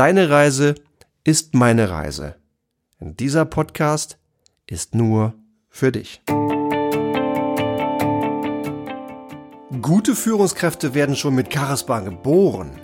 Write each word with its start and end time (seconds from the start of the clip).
Deine 0.00 0.30
Reise 0.30 0.76
ist 1.24 1.52
meine 1.52 1.90
Reise. 1.90 2.36
Und 3.00 3.20
dieser 3.20 3.44
Podcast 3.44 4.16
ist 4.66 4.94
nur 4.94 5.34
für 5.68 5.92
dich. 5.92 6.22
Gute 9.82 10.14
Führungskräfte 10.14 10.94
werden 10.94 11.16
schon 11.16 11.34
mit 11.34 11.52
Charisma 11.52 12.00
geboren. 12.00 12.80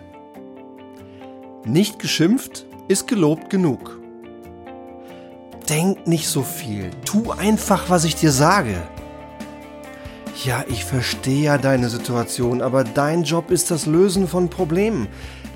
Nicht 1.64 2.00
geschimpft 2.00 2.66
ist 2.88 3.08
gelobt 3.08 3.48
genug. 3.48 3.98
Denk 5.70 6.06
nicht 6.06 6.28
so 6.28 6.42
viel. 6.42 6.90
Tu 7.06 7.32
einfach, 7.32 7.88
was 7.88 8.04
ich 8.04 8.16
dir 8.16 8.30
sage. 8.30 8.76
Ja, 10.44 10.66
ich 10.68 10.84
verstehe 10.84 11.44
ja 11.44 11.56
deine 11.56 11.88
Situation, 11.88 12.60
aber 12.60 12.84
dein 12.84 13.22
Job 13.22 13.50
ist 13.50 13.70
das 13.70 13.86
Lösen 13.86 14.28
von 14.28 14.50
Problemen. 14.50 15.08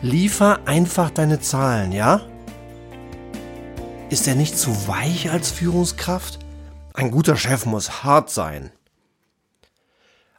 Liefer 0.03 0.67
einfach 0.67 1.11
deine 1.11 1.41
Zahlen, 1.41 1.93
ja? 1.93 2.23
Ist 4.09 4.27
er 4.27 4.35
nicht 4.35 4.59
zu 4.59 4.89
weich 4.89 5.31
als 5.31 5.51
Führungskraft? 5.51 6.39
Ein 6.95 7.11
guter 7.11 7.37
Chef 7.37 7.67
muss 7.67 8.03
hart 8.03 8.31
sein. 8.31 8.73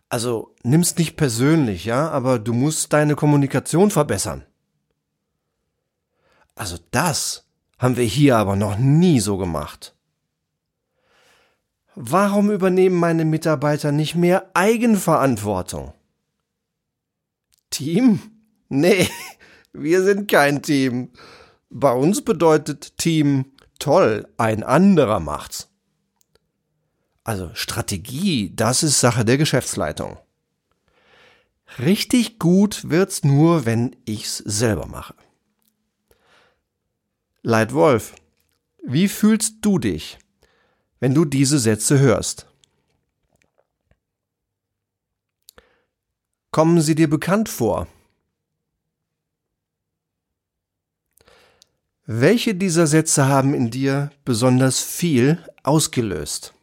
Also 0.09 0.55
nimm's 0.63 0.97
nicht 0.97 1.15
persönlich, 1.15 1.85
ja, 1.85 2.09
aber 2.09 2.39
du 2.39 2.53
musst 2.53 2.91
deine 2.91 3.15
Kommunikation 3.15 3.91
verbessern. 3.91 4.45
Also 6.55 6.77
das 6.89 7.45
haben 7.77 7.97
wir 7.97 8.03
hier 8.03 8.37
aber 8.37 8.55
noch 8.55 8.77
nie 8.77 9.19
so 9.19 9.37
gemacht. 9.37 9.95
Warum 11.93 12.49
übernehmen 12.49 12.95
meine 12.95 13.25
Mitarbeiter 13.25 13.91
nicht 13.91 14.15
mehr 14.15 14.49
Eigenverantwortung? 14.55 15.93
Team? 17.69 18.19
Nee, 18.69 19.07
wir 19.73 20.03
sind 20.03 20.29
kein 20.29 20.61
Team. 20.61 21.09
Bei 21.69 21.93
uns 21.93 22.23
bedeutet 22.23 22.97
Team 22.97 23.45
toll, 23.79 24.27
ein 24.37 24.63
anderer 24.63 25.19
macht's. 25.19 25.69
Also 27.23 27.51
Strategie, 27.53 28.51
das 28.55 28.83
ist 28.83 28.99
Sache 28.99 29.23
der 29.23 29.37
Geschäftsleitung. 29.37 30.17
Richtig 31.79 32.39
gut 32.39 32.89
wird's 32.89 33.23
nur, 33.23 33.65
wenn 33.65 33.95
ich's 34.05 34.37
selber 34.37 34.87
mache. 34.87 35.15
Leitwolf, 37.43 38.13
wie 38.83 39.07
fühlst 39.07 39.57
du 39.61 39.79
dich, 39.79 40.19
wenn 40.99 41.13
du 41.13 41.25
diese 41.25 41.59
Sätze 41.59 41.99
hörst? 41.99 42.47
Kommen 46.51 46.81
sie 46.81 46.95
dir 46.95 47.09
bekannt 47.09 47.47
vor? 47.47 47.87
Welche 52.07 52.55
dieser 52.55 52.87
Sätze 52.87 53.27
haben 53.27 53.53
in 53.53 53.69
dir 53.69 54.09
besonders 54.25 54.81
viel 54.81 55.37
ausgelöst? 55.61 56.53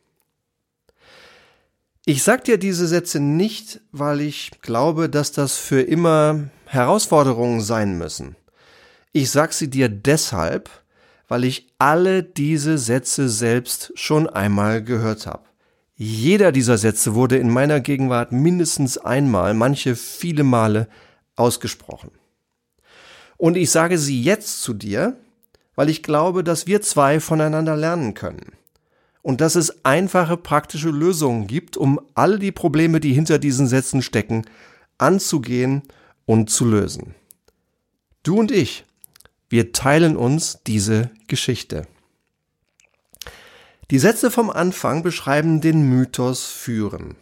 Ich 2.05 2.25
sag 2.25 2.43
dir 2.43 2.59
diese 2.59 2.89
Sätze 2.89 3.21
nicht, 3.21 3.81
weil 3.93 4.21
ich 4.21 4.51
glaube, 4.63 5.09
dass 5.09 5.31
das 5.31 5.57
für 5.57 5.81
immer 5.81 6.49
Herausforderungen 6.67 7.61
sein 7.61 7.97
müssen. 7.99 8.35
Ich 9.13 9.31
sag 9.31 9.53
sie 9.53 9.71
dir 9.71 9.89
deshalb, 9.89 10.71
weil 11.29 11.45
ich 11.45 11.73
alle 11.79 12.25
diese 12.25 12.77
Sätze 12.77 13.29
selbst 13.29 13.93
schon 13.95 14.29
einmal 14.29 14.83
gehört 14.83 15.27
habe. 15.27 15.45
Jeder 15.95 16.51
dieser 16.51 16.79
Sätze 16.79 17.15
wurde 17.15 17.39
in 17.39 17.51
meiner 17.51 17.79
Gegenwart 17.81 18.33
mindestens 18.33 18.99
einmal, 18.99 19.55
manche 19.55 19.95
viele 19.95 20.43
Male 20.43 20.89
ausgesprochen. 21.37 22.11
Und 23.37 23.57
ich 23.57 23.71
sage 23.71 23.99
sie 23.99 24.21
jetzt 24.21 24.63
zu 24.63 24.75
dir, 24.75 25.17
weil 25.79 25.91
ich 25.91 26.03
glaube, 26.03 26.43
dass 26.43 26.67
wir 26.67 26.83
zwei 26.83 27.21
voneinander 27.21 27.77
lernen 27.77 28.15
können. 28.15 28.51
Und 29.23 29.41
dass 29.41 29.55
es 29.55 29.85
einfache 29.85 30.37
praktische 30.37 30.91
Lösungen 30.91 31.47
gibt, 31.47 31.77
um 31.77 32.01
all 32.17 32.41
die 32.41 32.51
Probleme, 32.51 32.99
die 32.99 33.13
hinter 33.13 33.39
diesen 33.39 33.69
Sätzen 33.69 34.03
stecken, 34.03 34.45
anzugehen 34.99 35.83
und 36.27 36.51
zu 36.51 36.65
lösen. 36.65 37.15
Du 38.25 38.41
und 38.41 38.51
ich, 38.51 38.87
wir 39.49 39.73
teilen 39.73 40.17
uns 40.17 40.59
diese 40.67 41.13
Geschichte. 41.29 41.87
Die 43.93 44.01
Sätze 44.01 44.33
vom 44.33 44.51
Anfang 44.51 45.05
beschreiben 45.05 45.61
den 45.61 45.89
Mythos 45.89 46.47
Führen. 46.47 47.15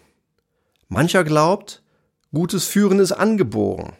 Mancher 0.89 1.25
glaubt, 1.25 1.83
gutes 2.33 2.65
Führen 2.65 3.01
ist 3.01 3.13
angeboren. 3.13 3.93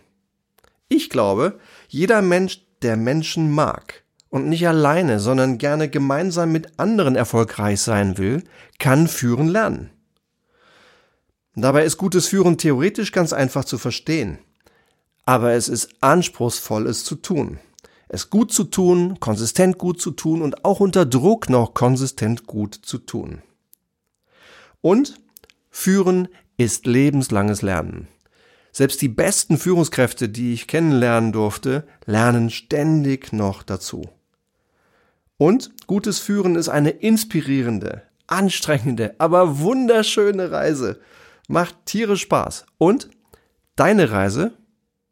Ich 0.89 1.11
glaube, 1.11 1.61
jeder 1.89 2.23
Mensch, 2.23 2.63
der 2.81 2.97
Menschen 2.97 3.51
mag 3.51 4.06
und 4.29 4.49
nicht 4.49 4.67
alleine, 4.67 5.21
sondern 5.21 5.59
gerne 5.59 5.89
gemeinsam 5.89 6.53
mit 6.53 6.79
anderen 6.79 7.17
erfolgreich 7.17 7.81
sein 7.81 8.19
will, 8.19 8.45
kann 8.79 9.09
Führen 9.09 9.49
lernen. 9.49 9.91
Dabei 11.55 11.85
ist 11.85 11.97
gutes 11.97 12.29
Führen 12.29 12.59
theoretisch 12.59 13.13
ganz 13.13 13.33
einfach 13.33 13.65
zu 13.65 13.79
verstehen. 13.79 14.39
Aber 15.25 15.53
es 15.53 15.69
ist 15.69 16.03
anspruchsvoll, 16.03 16.87
es 16.87 17.05
zu 17.05 17.17
tun 17.17 17.59
es 18.09 18.31
gut 18.31 18.53
zu 18.53 18.65
tun, 18.65 19.19
konsistent 19.21 19.79
gut 19.79 20.01
zu 20.01 20.13
tun 20.13 20.43
und 20.43 20.65
auch 20.65 20.81
unter 20.81 21.05
Druck 21.05 21.51
noch 21.51 21.75
konsistent 21.75 22.47
gut 22.47 22.75
zu 22.75 22.99
tun. 22.99 23.43
Und 24.81 25.17
führen 25.71 26.29
ist 26.57 26.87
lebenslanges 26.87 27.63
Lernen. 27.63 28.09
Selbst 28.77 29.01
die 29.01 29.09
besten 29.09 29.57
Führungskräfte, 29.57 30.29
die 30.29 30.53
ich 30.53 30.69
kennenlernen 30.69 31.33
durfte, 31.33 31.87
lernen 32.05 32.51
ständig 32.51 33.33
noch 33.33 33.63
dazu. 33.63 34.03
Und 35.39 35.71
gutes 35.87 36.19
Führen 36.19 36.57
ist 36.57 36.69
eine 36.69 36.91
inspirierende, 36.91 38.03
anstrengende, 38.27 39.15
aber 39.17 39.61
wunderschöne 39.61 40.51
Reise. 40.51 41.01
Macht 41.49 41.87
Tiere 41.87 42.19
Spaß. 42.19 42.67
Und 42.77 43.09
deine 43.77 44.11
Reise 44.11 44.53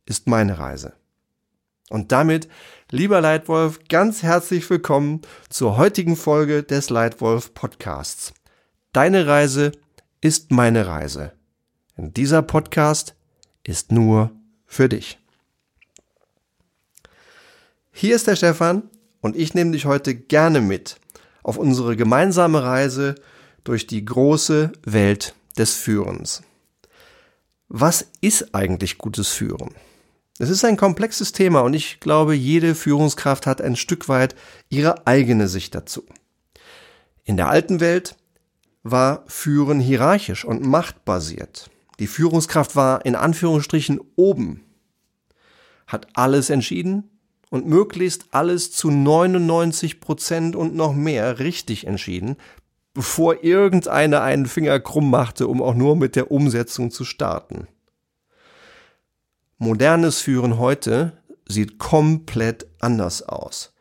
ist 0.05 0.29
meine 0.29 0.59
Reise. 0.59 0.93
Und 1.89 2.13
damit 2.13 2.49
Lieber 2.91 3.23
Leitwolf, 3.23 3.81
ganz 3.89 4.23
herzlich 4.23 4.69
willkommen 4.69 5.23
zur 5.49 5.79
heutigen 5.79 6.17
Folge 6.17 6.65
des 6.65 6.91
Leitwolf 6.91 7.55
Podcasts. 7.55 8.35
Deine 8.93 9.27
Reise 9.27 9.73
ist 10.21 10.51
meine 10.51 10.87
Reise. 10.87 11.33
Und 11.97 12.19
dieser 12.19 12.43
Podcast 12.43 13.15
ist 13.65 13.93
nur 13.93 14.31
für 14.67 14.89
dich. 14.89 15.19
Hier 17.93 18.17
ist 18.17 18.27
der 18.27 18.37
Stefan 18.37 18.91
und 19.21 19.37
ich 19.37 19.55
nehme 19.55 19.73
dich 19.73 19.87
heute 19.87 20.15
gerne 20.15 20.61
mit 20.61 20.97
auf 21.43 21.57
unsere 21.57 21.97
gemeinsame 21.97 22.63
Reise 22.63 23.15
durch 23.63 23.87
die 23.87 24.05
große 24.05 24.73
Welt 24.85 25.35
des 25.57 25.75
Führens. 25.75 26.43
Was 27.69 28.07
ist 28.21 28.55
eigentlich 28.55 28.99
gutes 28.99 29.29
Führen? 29.29 29.75
Es 30.39 30.51
ist 30.51 30.65
ein 30.65 30.77
komplexes 30.77 31.33
Thema 31.33 31.61
und 31.61 31.75
ich 31.75 32.01
glaube, 32.01 32.35
jede 32.35 32.75
Führungskraft 32.75 33.47
hat 33.47 33.63
ein 33.63 33.77
Stück 33.77 34.09
weit 34.09 34.35
ihre 34.69 35.07
eigene 35.07 35.47
Sicht 35.47 35.75
dazu. 35.75 36.05
In 37.23 37.37
der 37.37 37.49
alten 37.49 37.81
Welt 37.81 38.17
war 38.83 39.25
Führen 39.29 39.81
hierarchisch 39.81 40.45
und 40.45 40.63
machtbasiert. 40.63 41.71
Die 41.99 42.07
Führungskraft 42.07 42.77
war 42.77 43.05
in 43.05 43.15
Anführungsstrichen 43.15 44.01
oben, 44.17 44.65
hat 45.87 46.09
alles 46.15 46.51
entschieden 46.51 47.11
und 47.51 47.67
möglichst 47.67 48.27
alles 48.33 48.73
zu 48.73 48.91
99 48.91 50.01
Prozent 50.01 50.57
und 50.57 50.75
noch 50.75 50.95
mehr 50.95 51.39
richtig 51.39 51.87
entschieden, 51.87 52.37
bevor 52.95 53.45
irgendeiner 53.45 54.23
einen 54.23 54.47
Finger 54.47 54.81
krumm 54.81 55.11
machte, 55.11 55.47
um 55.47 55.63
auch 55.63 55.75
nur 55.75 55.97
mit 55.97 56.17
der 56.17 56.31
Umsetzung 56.31 56.91
zu 56.91 57.05
starten. 57.05 57.69
Modernes 59.59 60.21
Führen 60.21 60.59
heute 60.59 61.13
sieht 61.47 61.79
komplett 61.79 62.67
anders 62.81 63.23
aus. 63.23 63.73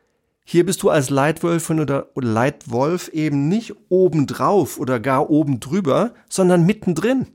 Hier 0.45 0.65
bist 0.65 0.83
du 0.83 0.89
als 0.89 1.09
Leitwölfin 1.09 1.79
oder 1.79 2.09
Leitwolf 2.15 3.07
eben 3.09 3.47
nicht 3.47 3.73
obendrauf 3.89 4.77
oder 4.77 4.99
gar 4.99 5.29
oben 5.29 5.59
drüber, 5.59 6.13
sondern 6.29 6.65
mittendrin. 6.65 7.27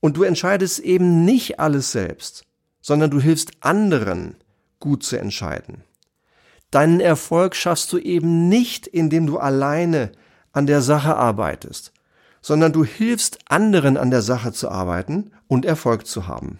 Und 0.00 0.16
du 0.16 0.22
entscheidest 0.22 0.78
eben 0.80 1.24
nicht 1.24 1.58
alles 1.58 1.92
selbst, 1.92 2.44
sondern 2.80 3.10
du 3.10 3.20
hilfst 3.20 3.52
anderen, 3.60 4.36
gut 4.78 5.02
zu 5.02 5.16
entscheiden. 5.16 5.82
Deinen 6.70 7.00
Erfolg 7.00 7.56
schaffst 7.56 7.92
du 7.92 7.98
eben 7.98 8.48
nicht, 8.48 8.86
indem 8.86 9.26
du 9.26 9.38
alleine 9.38 10.12
an 10.52 10.66
der 10.66 10.82
Sache 10.82 11.16
arbeitest, 11.16 11.92
sondern 12.42 12.72
du 12.72 12.84
hilfst 12.84 13.38
anderen 13.46 13.96
an 13.96 14.10
der 14.10 14.22
Sache 14.22 14.52
zu 14.52 14.68
arbeiten 14.68 15.32
und 15.48 15.64
Erfolg 15.64 16.06
zu 16.06 16.26
haben. 16.26 16.58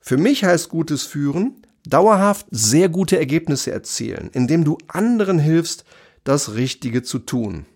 Für 0.00 0.16
mich 0.16 0.44
heißt 0.44 0.68
gutes 0.68 1.04
Führen, 1.04 1.62
dauerhaft 1.84 2.46
sehr 2.50 2.88
gute 2.88 3.18
Ergebnisse 3.18 3.72
erzielen, 3.72 4.30
indem 4.32 4.64
du 4.64 4.78
anderen 4.88 5.38
hilfst, 5.38 5.84
das 6.24 6.54
Richtige 6.54 7.02
zu 7.02 7.18
tun. 7.18 7.66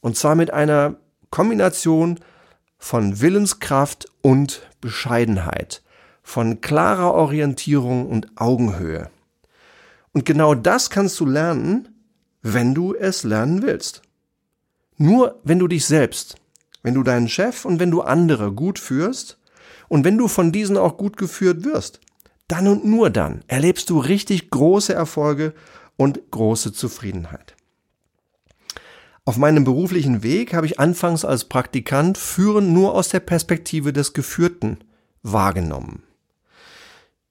Und 0.00 0.16
zwar 0.16 0.34
mit 0.34 0.52
einer 0.52 0.96
Kombination 1.30 2.20
von 2.84 3.22
Willenskraft 3.22 4.10
und 4.20 4.60
Bescheidenheit, 4.82 5.82
von 6.22 6.60
klarer 6.60 7.14
Orientierung 7.14 8.06
und 8.06 8.28
Augenhöhe. 8.36 9.08
Und 10.12 10.26
genau 10.26 10.54
das 10.54 10.90
kannst 10.90 11.18
du 11.18 11.24
lernen, 11.24 11.88
wenn 12.42 12.74
du 12.74 12.94
es 12.94 13.22
lernen 13.22 13.62
willst. 13.62 14.02
Nur 14.98 15.40
wenn 15.44 15.58
du 15.58 15.66
dich 15.66 15.86
selbst, 15.86 16.36
wenn 16.82 16.92
du 16.92 17.02
deinen 17.02 17.30
Chef 17.30 17.64
und 17.64 17.80
wenn 17.80 17.90
du 17.90 18.02
andere 18.02 18.52
gut 18.52 18.78
führst 18.78 19.38
und 19.88 20.04
wenn 20.04 20.18
du 20.18 20.28
von 20.28 20.52
diesen 20.52 20.76
auch 20.76 20.98
gut 20.98 21.16
geführt 21.16 21.64
wirst, 21.64 22.00
dann 22.48 22.68
und 22.68 22.84
nur 22.84 23.08
dann 23.08 23.44
erlebst 23.46 23.88
du 23.88 23.98
richtig 23.98 24.50
große 24.50 24.92
Erfolge 24.92 25.54
und 25.96 26.20
große 26.30 26.74
Zufriedenheit. 26.74 27.53
Auf 29.26 29.38
meinem 29.38 29.64
beruflichen 29.64 30.22
Weg 30.22 30.52
habe 30.52 30.66
ich 30.66 30.78
anfangs 30.78 31.24
als 31.24 31.46
Praktikant 31.46 32.18
Führen 32.18 32.74
nur 32.74 32.94
aus 32.94 33.08
der 33.08 33.20
Perspektive 33.20 33.94
des 33.94 34.12
Geführten 34.12 34.78
wahrgenommen. 35.22 36.02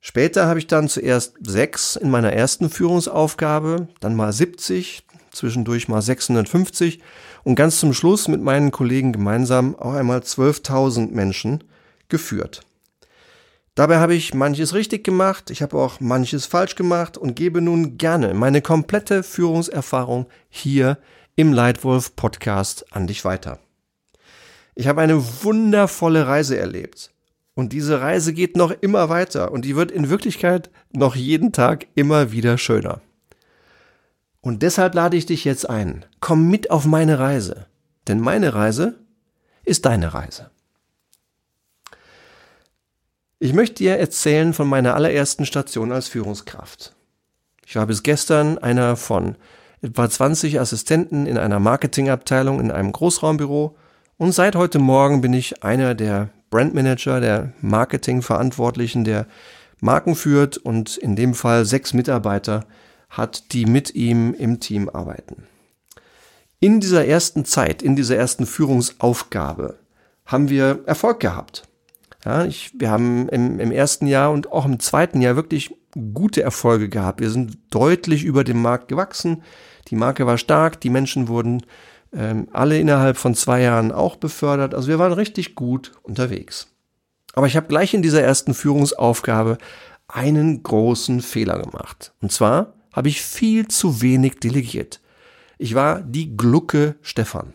Später 0.02 0.48
habe 0.48 0.58
ich 0.58 0.66
dann 0.66 0.90
zuerst 0.90 1.36
sechs 1.46 1.96
in 1.96 2.10
meiner 2.10 2.34
ersten 2.34 2.72
Führungsaufgabe, 2.72 3.90
dann 4.00 4.16
mal 4.16 4.34
70, 4.34 5.06
zwischendurch 5.32 5.88
mal 5.88 6.02
650 6.02 7.00
und 7.44 7.56
ganz 7.56 7.80
zum 7.80 7.94
Schluss 7.94 8.28
mit 8.28 8.42
meinen 8.42 8.72
Kollegen 8.72 9.14
gemeinsam 9.14 9.76
auch 9.76 9.94
einmal 9.94 10.20
12.000 10.20 11.12
Menschen 11.12 11.64
geführt. 12.10 12.62
Dabei 13.76 13.98
habe 13.98 14.16
ich 14.16 14.34
manches 14.34 14.74
richtig 14.74 15.04
gemacht, 15.04 15.52
ich 15.52 15.62
habe 15.62 15.78
auch 15.78 16.00
manches 16.00 16.48
falsch 16.48 16.76
gemacht 16.76 17.18
und 17.18 17.36
gebe 17.36 17.62
nun 17.62 17.98
gerne 17.98 18.34
meine 18.34 18.62
komplette 18.62 19.24
Führungserfahrung 19.24 20.26
hier 20.50 20.98
im 21.36 21.52
Leitwolf 21.54 22.16
Podcast 22.16 22.94
an 22.94 23.08
dich 23.08 23.26
weiter. 23.26 23.60
Ich 24.76 24.88
habe 24.88 25.02
eine 25.02 25.24
wundervolle 25.44 26.28
Reise 26.28 26.58
erlebt 26.58 27.12
und 27.56 27.74
diese 27.74 28.02
Reise 28.02 28.34
geht 28.34 28.56
noch 28.56 28.72
immer 28.72 29.10
weiter 29.10 29.52
und 29.52 29.66
die 29.66 29.76
wird 29.76 29.92
in 29.92 30.10
Wirklichkeit 30.10 30.70
noch 30.92 31.16
jeden 31.16 31.52
Tag 31.52 31.88
immer 31.96 32.32
wieder 32.32 32.58
schöner. 32.58 33.02
Und 34.42 34.62
deshalb 34.62 34.94
lade 34.94 35.16
ich 35.18 35.26
dich 35.26 35.46
jetzt 35.46 35.70
ein. 35.70 36.06
Komm 36.20 36.50
mit 36.50 36.70
auf 36.70 36.86
meine 36.86 37.18
Reise. 37.18 37.68
Denn 38.08 38.20
meine 38.20 38.54
Reise 38.54 39.00
ist 39.64 39.86
deine 39.86 40.14
Reise. 40.14 40.52
Ich 43.40 43.54
möchte 43.54 43.76
dir 43.76 43.98
erzählen 43.98 44.54
von 44.54 44.68
meiner 44.68 44.96
allerersten 44.96 45.46
Station 45.46 45.92
als 45.92 46.08
Führungskraft. 46.08 46.94
Ich 47.66 47.76
war 47.76 47.86
bis 47.88 48.04
gestern 48.04 48.58
einer 48.58 48.98
von 48.98 49.36
etwa 49.84 50.10
20 50.10 50.60
Assistenten 50.60 51.26
in 51.26 51.38
einer 51.38 51.60
Marketingabteilung 51.60 52.60
in 52.60 52.72
einem 52.72 52.92
Großraumbüro 52.92 53.76
und 54.18 54.32
seit 54.32 54.56
heute 54.56 54.80
Morgen 54.80 55.22
bin 55.22 55.34
ich 55.34 55.64
einer 55.64 55.94
der 55.94 56.30
Brandmanager, 56.50 57.20
der 57.20 57.52
Marketingverantwortlichen, 57.62 59.04
der 59.04 59.28
Marken 59.82 60.16
führt 60.16 60.58
und 60.58 60.96
in 60.98 61.16
dem 61.18 61.34
Fall 61.34 61.66
sechs 61.66 61.94
Mitarbeiter 61.94 62.66
hat, 63.10 63.52
die 63.52 63.66
mit 63.66 63.94
ihm 63.94 64.34
im 64.34 64.62
Team 64.62 64.88
arbeiten. 64.88 65.48
In 66.62 66.80
dieser 66.80 67.06
ersten 67.06 67.44
Zeit, 67.44 67.82
in 67.82 67.98
dieser 67.98 68.16
ersten 68.16 68.46
Führungsaufgabe 68.46 69.80
haben 70.26 70.48
wir 70.50 70.84
Erfolg 70.86 71.20
gehabt. 71.20 71.68
Ja, 72.24 72.46
ich, 72.46 72.72
wir 72.80 72.90
haben 72.90 73.28
im, 73.28 73.60
im 73.60 73.72
ersten 73.72 74.08
Jahr 74.08 74.32
und 74.32 74.50
auch 74.50 74.66
im 74.66 74.80
zweiten 74.80 75.20
Jahr 75.20 75.36
wirklich 75.36 75.76
gute 76.14 76.42
Erfolge 76.42 76.90
gehabt. 76.90 77.22
Wir 77.22 77.30
sind 77.30 77.58
deutlich 77.70 78.24
über 78.24 78.44
dem 78.44 78.62
Markt 78.62 78.88
gewachsen. 78.88 79.44
Die 79.90 79.96
Marke 79.96 80.26
war 80.26 80.38
stark, 80.38 80.82
die 80.82 80.90
Menschen 80.90 81.28
wurden 81.28 81.64
ähm, 82.14 82.48
alle 82.52 82.80
innerhalb 82.80 83.18
von 83.18 83.36
zwei 83.36 83.62
Jahren 83.62 83.92
auch 83.92 84.16
befördert. 84.16 84.74
Also 84.74 84.88
wir 84.88 85.00
waren 85.00 85.14
richtig 85.14 85.56
gut 85.56 85.92
unterwegs. 86.04 86.68
Aber 87.34 87.48
ich 87.48 87.56
habe 87.56 87.68
gleich 87.68 87.94
in 87.94 88.02
dieser 88.02 88.22
ersten 88.22 88.54
Führungsaufgabe 88.54 89.58
einen 90.08 90.62
großen 90.64 91.22
Fehler 91.22 91.60
gemacht. 91.60 92.14
Und 92.22 92.32
zwar 92.32 92.74
habe 92.92 93.10
ich 93.10 93.22
viel 93.22 93.68
zu 93.68 94.02
wenig 94.02 94.40
delegiert. 94.40 95.02
Ich 95.58 95.76
war 95.76 96.02
die 96.02 96.38
Glucke 96.38 96.96
Stefan. 97.02 97.54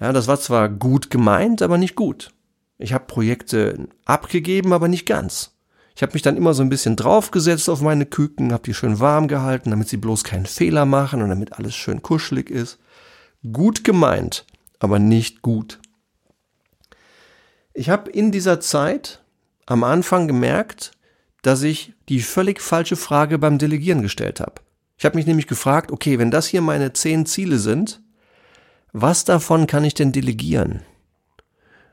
Ja, 0.00 0.12
das 0.12 0.28
war 0.28 0.38
zwar 0.38 0.68
gut 0.68 1.10
gemeint, 1.10 1.62
aber 1.62 1.78
nicht 1.78 1.96
gut. 1.96 2.30
Ich 2.78 2.92
habe 2.92 3.06
Projekte 3.06 3.88
abgegeben, 4.04 4.72
aber 4.72 4.86
nicht 4.86 5.06
ganz. 5.06 5.57
Ich 5.98 6.02
habe 6.02 6.12
mich 6.12 6.22
dann 6.22 6.36
immer 6.36 6.54
so 6.54 6.62
ein 6.62 6.68
bisschen 6.68 6.94
draufgesetzt 6.94 7.68
auf 7.68 7.80
meine 7.80 8.06
Küken, 8.06 8.52
habe 8.52 8.62
die 8.62 8.72
schön 8.72 9.00
warm 9.00 9.26
gehalten, 9.26 9.70
damit 9.70 9.88
sie 9.88 9.96
bloß 9.96 10.22
keinen 10.22 10.46
Fehler 10.46 10.84
machen 10.84 11.22
und 11.22 11.28
damit 11.28 11.54
alles 11.54 11.74
schön 11.74 12.02
kuschelig 12.02 12.50
ist. 12.50 12.78
Gut 13.52 13.82
gemeint, 13.82 14.46
aber 14.78 15.00
nicht 15.00 15.42
gut. 15.42 15.80
Ich 17.74 17.90
habe 17.90 18.12
in 18.12 18.30
dieser 18.30 18.60
Zeit 18.60 19.24
am 19.66 19.82
Anfang 19.82 20.28
gemerkt, 20.28 20.92
dass 21.42 21.64
ich 21.64 21.94
die 22.08 22.20
völlig 22.20 22.60
falsche 22.60 22.94
Frage 22.94 23.36
beim 23.36 23.58
Delegieren 23.58 24.02
gestellt 24.02 24.38
habe. 24.38 24.62
Ich 24.98 25.04
habe 25.04 25.16
mich 25.16 25.26
nämlich 25.26 25.48
gefragt, 25.48 25.90
okay, 25.90 26.20
wenn 26.20 26.30
das 26.30 26.46
hier 26.46 26.60
meine 26.60 26.92
zehn 26.92 27.26
Ziele 27.26 27.58
sind, 27.58 28.00
was 28.92 29.24
davon 29.24 29.66
kann 29.66 29.82
ich 29.82 29.94
denn 29.94 30.12
delegieren? 30.12 30.84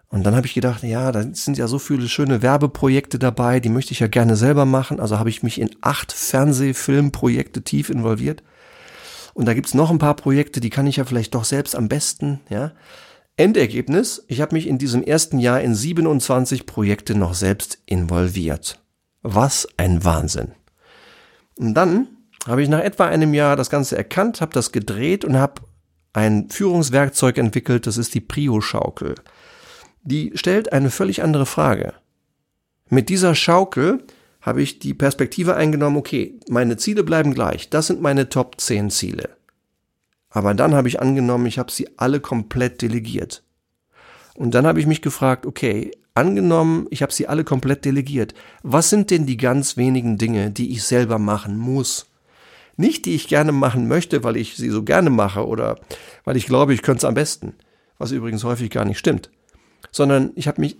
Und 0.10 0.24
dann 0.24 0.36
habe 0.36 0.48
ich 0.48 0.54
gedacht, 0.54 0.84
ja, 0.84 1.12
da 1.12 1.24
sind 1.34 1.58
ja 1.58 1.68
so 1.68 1.80
viele 1.80 2.08
schöne 2.08 2.42
Werbeprojekte 2.42 3.20
dabei, 3.20 3.60
die 3.60 3.70
möchte 3.70 3.92
ich 3.92 4.00
ja 4.00 4.08
gerne 4.08 4.36
selber 4.36 4.66
machen. 4.66 5.00
Also 5.00 5.18
habe 5.20 5.30
ich 5.30 5.44
mich 5.44 5.60
in 5.60 5.72
acht 5.82 6.12
Fernsehfilmprojekte 6.12 7.64
tief 7.64 7.90
involviert. 7.90 8.44
Und 9.34 9.46
da 9.46 9.54
gibt's 9.54 9.74
noch 9.74 9.92
ein 9.92 9.98
paar 9.98 10.16
Projekte, 10.16 10.62
die 10.62 10.70
kann 10.70 10.88
ich 10.88 10.98
ja 10.98 11.06
vielleicht 11.06 11.36
doch 11.36 11.44
selbst 11.44 11.76
am 11.76 11.90
besten, 11.90 12.40
ja. 12.50 12.72
Endergebnis, 13.38 14.24
ich 14.30 14.40
habe 14.40 14.56
mich 14.56 14.66
in 14.66 14.78
diesem 14.78 15.04
ersten 15.04 15.40
Jahr 15.40 15.60
in 15.60 15.76
27 15.76 16.66
Projekte 16.66 17.16
noch 17.16 17.34
selbst 17.34 17.80
involviert. 17.86 18.80
Was 19.24 19.68
ein 19.76 20.06
Wahnsinn. 20.06 20.54
Und 21.58 21.74
dann 21.74 22.08
habe 22.48 22.64
ich 22.64 22.70
nach 22.70 22.80
etwa 22.80 23.08
einem 23.08 23.34
Jahr 23.34 23.58
das 23.58 23.70
Ganze 23.70 23.98
erkannt, 23.98 24.40
habe 24.40 24.54
das 24.54 24.72
gedreht 24.72 25.26
und 25.26 25.36
habe 25.36 25.64
ein 26.14 26.50
Führungswerkzeug 26.50 27.38
entwickelt, 27.38 27.88
das 27.88 27.98
ist 27.98 28.14
die 28.14 28.22
Prio-Schaukel 28.22 29.16
die 30.06 30.32
stellt 30.36 30.72
eine 30.72 30.92
völlig 30.92 31.24
andere 31.24 31.46
Frage. 31.46 31.94
Mit 32.90 33.10
dieser 33.10 33.36
Schaukel 33.36 34.04
habe 34.40 34.62
ich 34.62 34.78
die 34.78 34.94
Perspektive 34.94 35.56
eingenommen, 35.56 35.98
okay, 35.98 36.40
meine 36.48 36.78
Ziele 36.78 37.04
bleiben 37.04 37.34
gleich, 37.34 37.70
das 37.70 37.88
sind 37.88 38.02
meine 38.02 38.30
Top 38.30 38.62
10 38.62 38.92
Ziele. 38.92 39.30
Aber 40.30 40.54
dann 40.54 40.76
habe 40.76 40.88
ich 40.88 41.02
angenommen, 41.02 41.48
ich 41.48 41.58
habe 41.58 41.72
sie 41.72 41.98
alle 41.98 42.20
komplett 42.20 42.82
delegiert. 42.84 43.44
Und 44.36 44.54
dann 44.54 44.68
habe 44.68 44.80
ich 44.80 44.86
mich 44.86 45.02
gefragt, 45.02 45.48
okay, 45.48 45.92
angenommen, 46.14 46.86
ich 46.92 47.02
habe 47.02 47.12
sie 47.12 47.28
alle 47.28 47.44
komplett 47.44 47.84
delegiert, 47.86 48.36
was 48.62 48.90
sind 48.90 49.10
denn 49.10 49.26
die 49.26 49.38
ganz 49.38 49.78
wenigen 49.78 50.18
Dinge, 50.18 50.52
die 50.52 50.72
ich 50.72 50.84
selber 50.84 51.18
machen 51.18 51.58
muss? 51.58 52.06
Nicht 52.78 53.06
die 53.06 53.16
ich 53.16 53.30
gerne 53.30 53.54
machen 53.54 53.88
möchte, 53.88 54.24
weil 54.24 54.36
ich 54.36 54.56
sie 54.56 54.70
so 54.70 54.84
gerne 54.84 55.10
mache 55.10 55.48
oder 55.48 55.80
weil 56.26 56.38
ich 56.38 56.46
glaube, 56.46 56.74
ich 56.74 56.84
könnte 56.84 57.00
es 57.00 57.06
am 57.06 57.14
besten, 57.16 57.56
was 57.98 58.12
übrigens 58.12 58.44
häufig 58.44 58.70
gar 58.70 58.86
nicht 58.86 59.00
stimmt 59.00 59.32
sondern 59.96 60.32
ich 60.36 60.50
habe 60.50 60.60
mich 60.60 60.76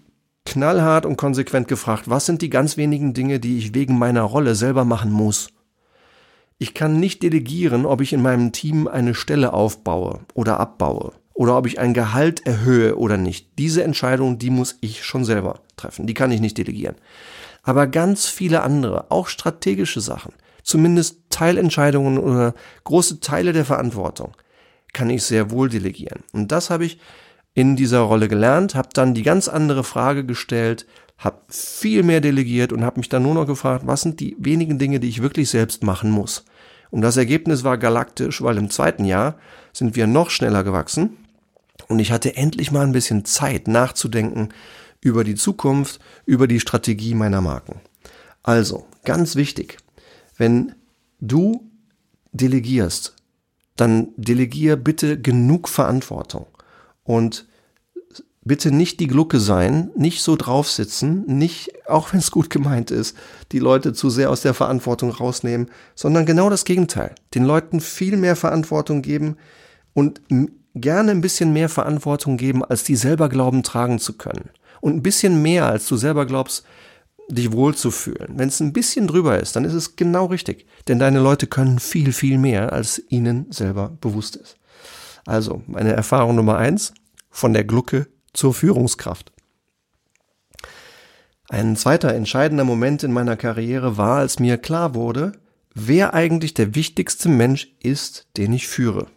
knallhart 0.46 1.06
und 1.06 1.16
konsequent 1.16 1.70
gefragt, 1.70 2.10
was 2.10 2.26
sind 2.26 2.42
die 2.42 2.50
ganz 2.50 2.76
wenigen 2.76 3.14
Dinge, 3.14 3.40
die 3.40 3.58
ich 3.58 3.74
wegen 3.74 3.98
meiner 3.98 4.24
Rolle 4.24 4.56
selber 4.56 4.84
machen 4.84 5.10
muss. 5.10 5.48
Ich 6.58 6.74
kann 6.74 7.00
nicht 7.00 7.24
delegieren, 7.24 7.86
ob 7.86 8.02
ich 8.02 8.12
in 8.12 8.22
meinem 8.22 8.52
Team 8.52 8.90
eine 8.90 9.16
Stelle 9.16 9.54
aufbaue 9.54 10.20
oder 10.34 10.60
abbaue 10.60 11.14
oder 11.34 11.58
ob 11.58 11.66
ich 11.66 11.80
ein 11.80 11.94
Gehalt 11.94 12.46
erhöhe 12.46 12.98
oder 12.98 13.16
nicht. 13.16 13.58
Diese 13.58 13.86
Entscheidung, 13.86 14.38
die 14.38 14.50
muss 14.50 14.78
ich 14.82 15.06
schon 15.06 15.24
selber 15.24 15.62
treffen. 15.78 16.08
Die 16.08 16.14
kann 16.14 16.32
ich 16.32 16.42
nicht 16.42 16.58
delegieren. 16.58 16.96
Aber 17.64 17.88
ganz 17.88 18.26
viele 18.26 18.64
andere, 18.64 19.12
auch 19.12 19.30
strategische 19.30 20.02
Sachen, 20.02 20.34
zumindest 20.62 21.22
Teilentscheidungen 21.30 22.18
oder 22.18 22.54
große 22.84 23.22
Teile 23.22 23.54
der 23.54 23.64
Verantwortung, 23.64 24.36
kann 24.92 25.10
ich 25.10 25.24
sehr 25.24 25.52
wohl 25.52 25.70
delegieren. 25.70 26.24
Und 26.34 26.52
das 26.52 26.70
habe 26.70 26.84
ich 26.84 27.00
in 27.56 27.76
dieser 27.76 28.00
Rolle 28.00 28.28
gelernt, 28.28 28.76
habe 28.76 28.90
dann 28.94 29.16
die 29.16 29.24
ganz 29.24 29.48
andere 29.48 29.84
Frage 29.84 30.26
gestellt, 30.26 30.86
habe 31.18 31.38
viel 31.48 32.04
mehr 32.04 32.22
delegiert 32.22 32.74
und 32.74 32.84
habe 32.84 33.00
mich 33.00 33.10
dann 33.10 33.24
nur 33.24 33.34
noch 33.34 33.48
gefragt, 33.48 33.88
was 33.88 34.02
sind 34.02 34.20
die 34.20 34.36
wenigen 34.38 34.78
Dinge, 34.78 35.00
die 35.00 35.08
ich 35.08 35.22
wirklich 35.22 35.50
selbst 35.50 35.82
machen 35.82 36.12
muss. 36.12 36.46
Und 36.92 37.02
das 37.02 37.18
Ergebnis 37.18 37.64
war 37.64 37.78
galaktisch, 37.78 38.42
weil 38.42 38.58
im 38.58 38.70
zweiten 38.70 39.06
Jahr 39.06 39.38
sind 39.74 39.96
wir 39.96 40.06
noch 40.06 40.30
schneller 40.30 40.64
gewachsen 40.64 41.18
und 41.88 42.00
ich 42.00 42.12
hatte 42.12 42.36
endlich 42.36 42.72
mal 42.72 42.86
ein 42.86 42.92
bisschen 42.92 43.26
Zeit 43.26 43.68
nachzudenken 43.68 44.50
über 45.02 45.24
die 45.24 45.36
Zukunft, 45.36 46.00
über 46.26 46.48
die 46.48 46.60
Strategie 46.60 47.16
meiner 47.16 47.42
Marken. 47.42 47.80
Also, 48.44 48.86
ganz 49.06 49.36
wichtig, 49.36 49.78
wenn 50.38 50.76
du 51.22 51.70
delegierst, 52.34 53.16
dann 53.78 54.10
delegier 54.18 54.76
bitte 54.76 55.20
genug 55.20 55.70
Verantwortung. 55.70 56.48
Und 57.06 57.48
bitte 58.44 58.72
nicht 58.72 59.00
die 59.00 59.08
Glucke 59.08 59.40
sein, 59.40 59.90
nicht 59.96 60.22
so 60.22 60.36
draufsitzen, 60.36 61.24
nicht, 61.26 61.72
auch 61.88 62.12
wenn 62.12 62.20
es 62.20 62.32
gut 62.32 62.50
gemeint 62.50 62.92
ist, 62.92 63.18
die 63.52 63.60
Leute 63.60 63.94
zu 63.94 64.10
sehr 64.10 64.30
aus 64.30 64.42
der 64.42 64.54
Verantwortung 64.54 65.12
rausnehmen, 65.12 65.72
sondern 65.96 66.26
genau 66.26 66.50
das 66.50 66.66
Gegenteil. 66.66 67.16
Den 67.34 67.46
Leuten 67.46 67.80
viel 67.80 68.18
mehr 68.18 68.36
Verantwortung 68.36 69.02
geben 69.02 69.38
und 69.94 70.22
gerne 70.76 71.12
ein 71.12 71.22
bisschen 71.22 71.54
mehr 71.54 71.70
Verantwortung 71.70 72.38
geben, 72.38 72.64
als 72.64 72.84
die 72.84 72.96
selber 72.96 73.30
glauben 73.30 73.64
tragen 73.64 73.98
zu 73.98 74.14
können. 74.14 74.50
Und 74.82 74.96
ein 74.96 75.04
bisschen 75.04 75.42
mehr, 75.42 75.66
als 75.66 75.88
du 75.88 75.96
selber 75.96 76.26
glaubst, 76.26 76.66
dich 77.28 77.52
wohlzufühlen. 77.52 78.34
Wenn 78.38 78.50
es 78.50 78.60
ein 78.60 78.74
bisschen 78.74 79.08
drüber 79.08 79.40
ist, 79.40 79.56
dann 79.56 79.66
ist 79.66 79.74
es 79.74 79.96
genau 79.96 80.26
richtig. 80.26 80.68
Denn 80.88 81.00
deine 81.00 81.20
Leute 81.20 81.48
können 81.48 81.80
viel, 81.80 82.14
viel 82.14 82.38
mehr, 82.38 82.72
als 82.74 83.02
ihnen 83.10 83.48
selber 83.50 83.98
bewusst 84.02 84.36
ist. 84.36 84.58
Also, 85.26 85.64
meine 85.68 85.94
Erfahrung 85.94 86.36
Nummer 86.36 86.58
eins, 86.58 86.94
von 87.30 87.54
der 87.54 87.64
Glucke 87.64 88.08
zur 88.34 88.54
Führungskraft. 88.54 89.32
Ein 91.50 91.76
zweiter 91.76 92.14
entscheidender 92.14 92.64
Moment 92.64 93.04
in 93.04 93.12
meiner 93.12 93.38
Karriere 93.38 93.98
war, 93.98 94.18
als 94.18 94.40
mir 94.40 94.58
klar 94.58 94.96
wurde, 94.96 95.34
wer 95.74 96.14
eigentlich 96.14 96.54
der 96.54 96.74
wichtigste 96.74 97.30
Mensch 97.30 97.76
ist, 97.82 98.28
den 98.38 98.54
ich 98.54 98.68
führe. 98.68 99.08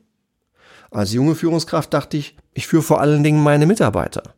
Als 0.90 1.12
junge 1.12 1.34
Führungskraft 1.34 1.92
dachte 1.92 2.16
ich, 2.16 2.36
ich 2.54 2.66
führe 2.66 2.82
vor 2.82 3.00
allen 3.00 3.22
Dingen 3.22 3.42
meine 3.42 3.66
Mitarbeiter. 3.66 4.34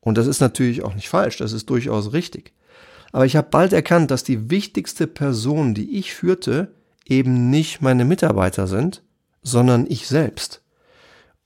Und 0.00 0.16
das 0.16 0.26
ist 0.26 0.40
natürlich 0.40 0.82
auch 0.82 0.94
nicht 0.94 1.08
falsch, 1.08 1.38
das 1.38 1.52
ist 1.52 1.68
durchaus 1.70 2.12
richtig. 2.12 2.52
Aber 3.12 3.26
ich 3.26 3.36
habe 3.36 3.48
bald 3.50 3.72
erkannt, 3.72 4.10
dass 4.10 4.24
die 4.24 4.50
wichtigste 4.50 5.06
Person, 5.06 5.74
die 5.74 5.98
ich 5.98 6.14
führte, 6.14 6.74
eben 7.06 7.50
nicht 7.50 7.80
meine 7.80 8.04
Mitarbeiter 8.04 8.66
sind, 8.66 9.02
sondern 9.42 9.86
ich 9.88 10.06
selbst. 10.06 10.62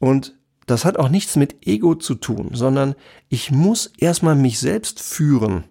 Und 0.05 0.35
das 0.67 0.85
hat 0.85 0.99
auch 0.99 1.09
nichts 1.09 1.35
mit 1.35 1.67
Ego 1.67 1.95
zu 1.95 2.15
tun, 2.15 2.51
sondern 2.53 2.95
ich 3.31 3.51
muss 3.51 3.91
erstmal 3.97 4.35
mich 4.35 4.59
selbst 4.59 5.01
führen, 5.01 5.65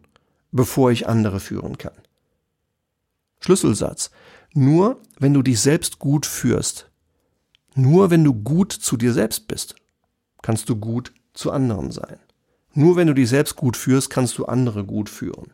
bevor 0.51 0.89
ich 0.89 1.07
andere 1.07 1.39
führen 1.39 1.77
kann. 1.77 1.93
Schlüsselsatz. 3.41 4.09
Nur 4.55 4.99
wenn 5.19 5.35
du 5.35 5.43
dich 5.43 5.59
selbst 5.59 5.99
gut 5.99 6.25
führst, 6.25 6.89
nur 7.75 8.09
wenn 8.09 8.23
du 8.23 8.33
gut 8.33 8.71
zu 8.71 8.97
dir 8.97 9.13
selbst 9.13 9.47
bist, 9.47 9.75
kannst 10.41 10.67
du 10.67 10.77
gut 10.77 11.13
zu 11.35 11.51
anderen 11.51 11.91
sein. 11.91 12.17
Nur 12.73 12.95
wenn 12.95 13.05
du 13.05 13.13
dich 13.13 13.29
selbst 13.29 13.55
gut 13.55 13.77
führst, 13.77 14.09
kannst 14.09 14.39
du 14.39 14.45
andere 14.45 14.83
gut 14.83 15.11
führen. 15.11 15.53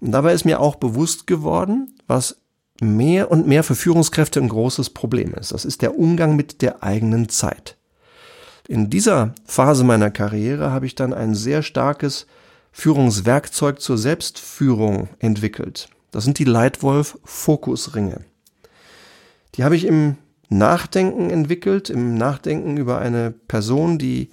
Und 0.00 0.10
dabei 0.10 0.32
ist 0.32 0.44
mir 0.44 0.58
auch 0.58 0.74
bewusst 0.74 1.28
geworden, 1.28 1.94
was 2.08 2.40
mehr 2.80 3.30
und 3.30 3.46
mehr 3.46 3.62
für 3.62 3.76
Führungskräfte 3.76 4.40
ein 4.40 4.48
großes 4.48 4.90
Problem 4.90 5.32
ist. 5.34 5.52
Das 5.52 5.64
ist 5.64 5.80
der 5.80 5.96
Umgang 5.96 6.34
mit 6.34 6.60
der 6.60 6.82
eigenen 6.82 7.28
Zeit. 7.28 7.76
In 8.66 8.88
dieser 8.88 9.34
Phase 9.44 9.84
meiner 9.84 10.10
Karriere 10.10 10.70
habe 10.70 10.86
ich 10.86 10.94
dann 10.94 11.12
ein 11.12 11.34
sehr 11.34 11.62
starkes 11.62 12.26
Führungswerkzeug 12.72 13.80
zur 13.80 13.98
Selbstführung 13.98 15.08
entwickelt. 15.18 15.88
Das 16.10 16.24
sind 16.24 16.38
die 16.38 16.44
Leitwolf 16.44 17.18
Fokusringe. 17.24 18.20
Die 19.54 19.64
habe 19.64 19.76
ich 19.76 19.84
im 19.84 20.16
Nachdenken 20.48 21.30
entwickelt, 21.30 21.90
im 21.90 22.14
Nachdenken 22.16 22.76
über 22.76 22.98
eine 22.98 23.32
Person, 23.32 23.98
die 23.98 24.30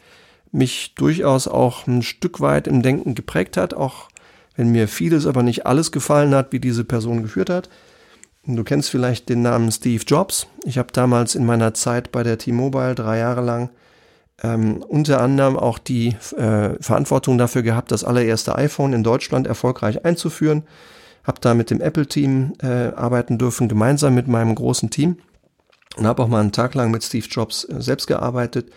mich 0.52 0.96
durchaus 0.96 1.48
auch 1.48 1.88
ein 1.88 2.02
Stück 2.02 2.40
weit 2.40 2.68
im 2.68 2.82
Denken 2.82 3.16
geprägt 3.16 3.58
hat, 3.58 3.74
auch 3.74 4.10
wenn 4.56 4.72
mir 4.72 4.88
vieles, 4.88 5.26
aber 5.26 5.44
nicht 5.44 5.66
alles 5.66 5.92
gefallen 5.92 6.34
hat, 6.34 6.52
wie 6.52 6.60
diese 6.60 6.84
Person 6.84 7.22
geführt 7.22 7.50
hat. 7.50 7.70
Du 8.46 8.64
kennst 8.64 8.90
vielleicht 8.90 9.30
den 9.30 9.42
Namen 9.42 9.72
Steve 9.72 10.04
Jobs. 10.06 10.48
Ich 10.64 10.78
habe 10.78 10.92
damals 10.92 11.36
in 11.36 11.46
meiner 11.46 11.74
Zeit 11.74 12.12
bei 12.12 12.24
der 12.24 12.38
T-Mobile 12.38 12.96
drei 12.96 13.20
Jahre 13.20 13.42
lang 13.42 13.70
ähm, 14.44 14.84
unter 14.88 15.22
anderem 15.22 15.58
auch 15.58 15.78
die 15.78 16.16
äh, 16.38 16.82
Verantwortung 16.82 17.38
dafür 17.38 17.62
gehabt, 17.62 17.92
das 17.92 18.04
allererste 18.04 18.56
iPhone 18.56 18.94
in 18.94 19.04
Deutschland 19.04 19.48
erfolgreich 19.48 20.06
einzuführen. 20.06 20.64
Habe 21.24 21.40
da 21.40 21.54
mit 21.54 21.70
dem 21.70 21.82
Apple-Team 21.82 22.54
äh, 22.64 22.94
arbeiten 22.96 23.38
dürfen, 23.38 23.70
gemeinsam 23.70 24.16
mit 24.16 24.28
meinem 24.28 24.56
großen 24.56 24.90
Team 24.90 25.18
und 25.98 26.08
habe 26.08 26.24
auch 26.24 26.28
mal 26.28 26.40
einen 26.40 26.52
Tag 26.52 26.74
lang 26.74 26.90
mit 26.90 27.04
Steve 27.04 27.28
Jobs 27.30 27.66
äh, 27.66 27.82
selbst 27.82 28.08
gearbeitet 28.08 28.72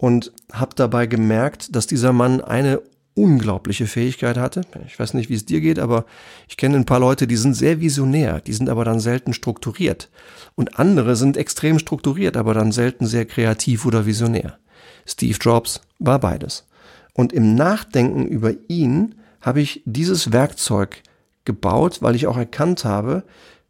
und 0.00 0.32
habe 0.52 0.74
dabei 0.74 1.06
gemerkt, 1.06 1.74
dass 1.76 1.86
dieser 1.86 2.12
Mann 2.12 2.40
eine 2.40 2.80
unglaubliche 3.14 3.86
Fähigkeit 3.86 4.36
hatte. 4.36 4.62
Ich 4.86 4.98
weiß 4.98 5.14
nicht, 5.14 5.30
wie 5.30 5.34
es 5.34 5.46
dir 5.46 5.62
geht, 5.62 5.78
aber 5.78 6.04
ich 6.48 6.58
kenne 6.58 6.76
ein 6.76 6.84
paar 6.84 7.00
Leute, 7.00 7.26
die 7.26 7.36
sind 7.36 7.54
sehr 7.54 7.80
visionär, 7.80 8.40
die 8.40 8.52
sind 8.52 8.68
aber 8.68 8.84
dann 8.84 9.00
selten 9.00 9.32
strukturiert. 9.32 10.10
Und 10.54 10.78
andere 10.78 11.16
sind 11.16 11.38
extrem 11.38 11.78
strukturiert, 11.78 12.36
aber 12.36 12.52
dann 12.52 12.72
selten 12.72 13.06
sehr 13.06 13.24
kreativ 13.24 13.86
oder 13.86 14.04
visionär. 14.04 14.58
Steve 15.06 15.38
Jobs 15.40 15.80
war 15.98 16.18
beides. 16.18 16.66
Und 17.14 17.32
im 17.32 17.54
Nachdenken 17.54 18.26
über 18.26 18.52
ihn 18.68 19.14
habe 19.40 19.60
ich 19.60 19.82
dieses 19.84 20.32
Werkzeug 20.32 21.02
gebaut, 21.44 22.02
weil 22.02 22.14
ich 22.14 22.26
auch 22.26 22.36
erkannt 22.36 22.84
habe, 22.84 23.22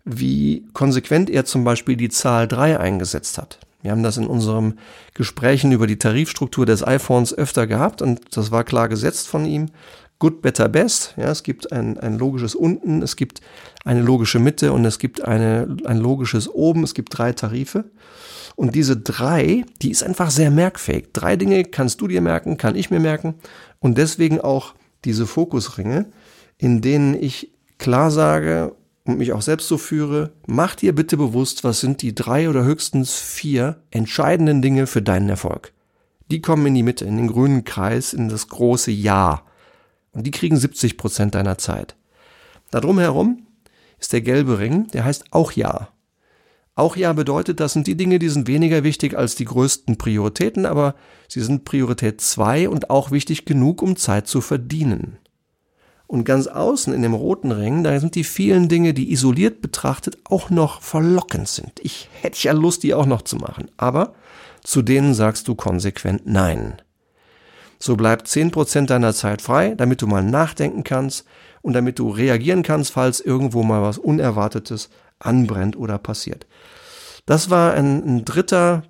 wie 0.04 0.64
konsequent 0.72 1.30
er 1.30 1.44
zum 1.44 1.62
Beispiel 1.62 1.96
die 1.96 2.08
Zahl 2.08 2.48
3 2.48 2.80
eingesetzt 2.80 3.38
hat. 3.38 3.58
Wir 3.82 3.92
haben 3.92 4.02
das 4.02 4.16
in 4.16 4.26
unseren 4.26 4.78
Gesprächen 5.14 5.70
über 5.70 5.86
die 5.86 5.98
Tarifstruktur 5.98 6.66
des 6.66 6.84
iPhones 6.84 7.32
öfter 7.32 7.68
gehabt 7.68 8.02
und 8.02 8.36
das 8.36 8.50
war 8.50 8.64
klar 8.64 8.88
gesetzt 8.88 9.28
von 9.28 9.44
ihm. 9.44 9.66
Good, 10.18 10.40
better, 10.40 10.68
best. 10.68 11.14
Ja, 11.16 11.30
es 11.30 11.42
gibt 11.42 11.73
ein, 11.73 11.99
ein 11.99 12.18
logisches 12.18 12.54
Unten, 12.54 13.02
es 13.02 13.16
gibt 13.16 13.42
eine 13.85 14.00
logische 14.00 14.38
Mitte 14.38 14.73
und 14.73 14.85
es 14.85 14.99
gibt 14.99 15.23
eine, 15.23 15.76
ein 15.85 15.99
logisches 15.99 16.49
Oben. 16.49 16.82
Es 16.85 16.94
gibt 16.94 17.16
drei 17.16 17.32
Tarife. 17.32 17.85
Und 18.54 18.75
diese 18.75 18.96
drei, 18.96 19.64
die 19.82 19.90
ist 19.90 20.02
einfach 20.02 20.30
sehr 20.30 20.50
merkfähig. 20.50 21.08
Drei 21.12 21.37
Dinge 21.37 21.64
kannst 21.64 22.00
du 22.00 22.08
dir 22.08 22.23
merken, 22.23 22.56
kann 22.56 22.75
ich 22.75 22.90
mir 22.90 23.00
merken. 23.00 23.35
Und 23.78 23.99
deswegen 23.99 24.40
auch 24.40 24.75
diese 25.04 25.26
Fokusringe, 25.26 26.06
in 26.56 26.80
denen 26.80 27.14
ich 27.14 27.52
klar 27.78 28.11
sage, 28.11 28.75
und 29.04 29.18
mich 29.18 29.32
auch 29.32 29.42
selbst 29.42 29.68
so 29.68 29.78
führe, 29.78 30.32
mach 30.46 30.75
dir 30.75 30.94
bitte 30.94 31.16
bewusst, 31.16 31.62
was 31.64 31.80
sind 31.80 32.02
die 32.02 32.14
drei 32.14 32.49
oder 32.49 32.64
höchstens 32.64 33.14
vier 33.14 33.80
entscheidenden 33.90 34.62
Dinge 34.62 34.87
für 34.87 35.02
deinen 35.02 35.28
Erfolg. 35.28 35.73
Die 36.30 36.40
kommen 36.40 36.66
in 36.66 36.75
die 36.75 36.82
Mitte, 36.82 37.04
in 37.04 37.16
den 37.16 37.28
grünen 37.28 37.62
Kreis, 37.62 38.12
in 38.12 38.28
das 38.28 38.49
große 38.49 38.90
Ja. 38.90 39.42
Und 40.16 40.26
die 40.26 40.30
kriegen 40.30 40.56
70 40.56 40.96
Prozent 40.96 41.35
deiner 41.35 41.58
Zeit. 41.58 41.94
Darum 42.70 42.99
herum 42.99 43.46
ist 44.00 44.14
der 44.14 44.23
gelbe 44.23 44.58
Ring, 44.58 44.87
der 44.88 45.04
heißt 45.04 45.26
auch 45.30 45.52
Ja. 45.52 45.88
Auch 46.75 46.96
Ja 46.96 47.12
bedeutet, 47.12 47.61
das 47.61 47.75
sind 47.75 47.87
die 47.87 47.96
Dinge, 47.96 48.18
die 48.18 48.30
sind 48.30 48.49
weniger 48.49 48.82
wichtig 48.82 49.16
als 49.16 49.35
die 49.35 49.44
größten 49.44 49.99
Prioritäten, 49.99 50.64
aber 50.64 50.94
sie 51.28 51.42
sind 51.42 51.64
Priorität 51.64 52.23
zwei 52.23 52.68
und 52.68 52.88
auch 52.88 53.11
wichtig 53.11 53.44
genug, 53.44 53.82
um 53.82 53.96
Zeit 53.96 54.26
zu 54.26 54.40
verdienen. 54.40 55.18
Und 56.06 56.25
ganz 56.25 56.46
außen 56.46 56.94
in 56.94 57.02
dem 57.02 57.14
roten 57.14 57.52
Ring, 57.52 57.85
da 57.85 57.99
sind 58.00 58.14
die 58.14 58.25
vielen 58.25 58.68
Dinge, 58.68 58.94
die 58.94 59.12
isoliert 59.12 59.61
betrachtet 59.61 60.16
auch 60.25 60.49
noch 60.49 60.80
verlockend 60.80 61.49
sind. 61.49 61.80
Ich 61.82 62.08
hätte 62.23 62.42
ja 62.42 62.52
Lust, 62.52 62.85
die 62.85 62.94
auch 62.94 63.06
noch 63.06 63.23
zu 63.23 63.37
machen. 63.37 63.70
Aber 63.76 64.14
zu 64.62 64.82
denen 64.82 65.14
sagst 65.14 65.49
du 65.49 65.54
konsequent 65.54 66.23
Nein. 66.25 66.80
So 67.78 67.97
bleibt 67.97 68.26
10% 68.26 68.87
deiner 68.87 69.12
Zeit 69.12 69.42
frei, 69.42 69.75
damit 69.76 70.02
du 70.02 70.06
mal 70.06 70.23
nachdenken 70.23 70.85
kannst 70.85 71.26
und 71.62 71.75
damit 71.75 71.99
du 71.99 72.11
reagieren 72.11 72.62
kannst, 72.62 72.92
falls 72.92 73.21
irgendwo 73.21 73.62
mal 73.62 73.83
was 73.83 73.99
Unerwartetes 73.99 74.88
anbrennt 75.18 75.76
oder 75.76 75.99
passiert. 75.99 76.47
Das 77.26 77.50
war 77.50 77.75
ein, 77.75 78.04
ein 78.04 78.25
dritter 78.25 78.85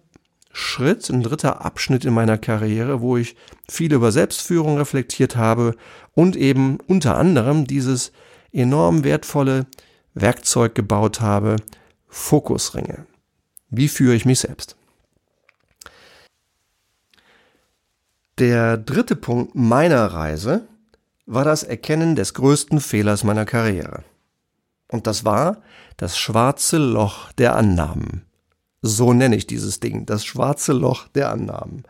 Schritt, 0.53 1.11
ein 1.11 1.23
dritter 1.23 1.65
Abschnitt 1.65 2.05
in 2.05 2.15
meiner 2.15 2.39
Karriere, 2.39 3.01
wo 3.01 3.17
ich 3.17 3.37
viel 3.69 3.93
über 3.93 4.13
Selbstführung 4.13 4.79
reflektiert 4.79 5.37
habe 5.37 5.75
und 6.15 6.37
eben 6.37 6.79
unter 6.87 7.17
anderem 7.17 7.67
dieses 7.67 8.13
enorm 8.53 9.05
wertvolle 9.05 9.67
Werkzeug 10.15 10.75
gebaut 10.75 11.21
habe, 11.21 11.57
Fokusringe. 12.09 13.07
Wie 13.69 13.89
führe 13.89 14.15
ich 14.15 14.25
mich 14.25 14.41
selbst? 14.41 14.77
Der 18.39 18.77
dritte 18.77 19.17
Punkt 19.17 19.55
meiner 19.55 20.05
Reise 20.05 20.69
war 21.25 21.45
das 21.45 21.63
Erkennen 21.63 22.17
des 22.17 22.35
größten 22.35 22.81
Fehlers 22.81 23.25
meiner 23.25 23.47
Karriere. 23.47 24.05
Und 24.89 25.07
das 25.07 25.25
war 25.25 25.63
das 25.97 26.19
schwarze 26.19 26.77
Loch 26.77 27.33
der 27.33 27.57
Annahmen. 27.57 28.27
So 28.83 29.15
nenne 29.15 29.37
ich 29.37 29.47
dieses 29.47 29.81
Ding, 29.81 30.05
das 30.05 30.27
schwarze 30.27 30.75
Loch 30.75 31.09
der 31.09 31.31
Annahmen. 31.31 31.85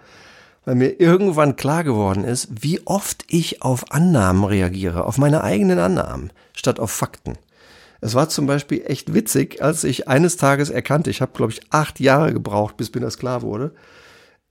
Weil 0.65 0.77
mir 0.77 1.01
irgendwann 1.01 1.57
klar 1.57 1.83
geworden 1.83 2.23
ist, 2.23 2.49
wie 2.63 2.81
oft 2.87 3.25
ich 3.29 3.63
auf 3.63 3.91
Annahmen 3.91 4.45
reagiere, 4.45 5.05
auf 5.05 5.19
meine 5.19 5.43
eigenen 5.43 5.81
Annahmen, 5.81 6.33
statt 6.53 6.79
auf 6.79 6.93
Fakten. 6.93 7.37
Es 8.01 8.15
war 8.15 8.29
zum 8.29 8.47
Beispiel 8.47 8.85
echt 8.87 9.15
witzig, 9.15 9.63
als 9.63 9.83
ich 9.83 10.07
eines 10.07 10.37
Tages 10.37 10.71
erkannte, 10.71 11.11
ich 11.11 11.21
habe, 11.21 11.33
glaube 11.35 11.53
ich, 11.53 11.61
acht 11.71 11.99
Jahre 11.99 12.33
gebraucht, 12.33 12.77
bis 12.77 12.95
mir 12.95 13.01
das 13.01 13.19
klar 13.19 13.43
wurde. 13.43 13.75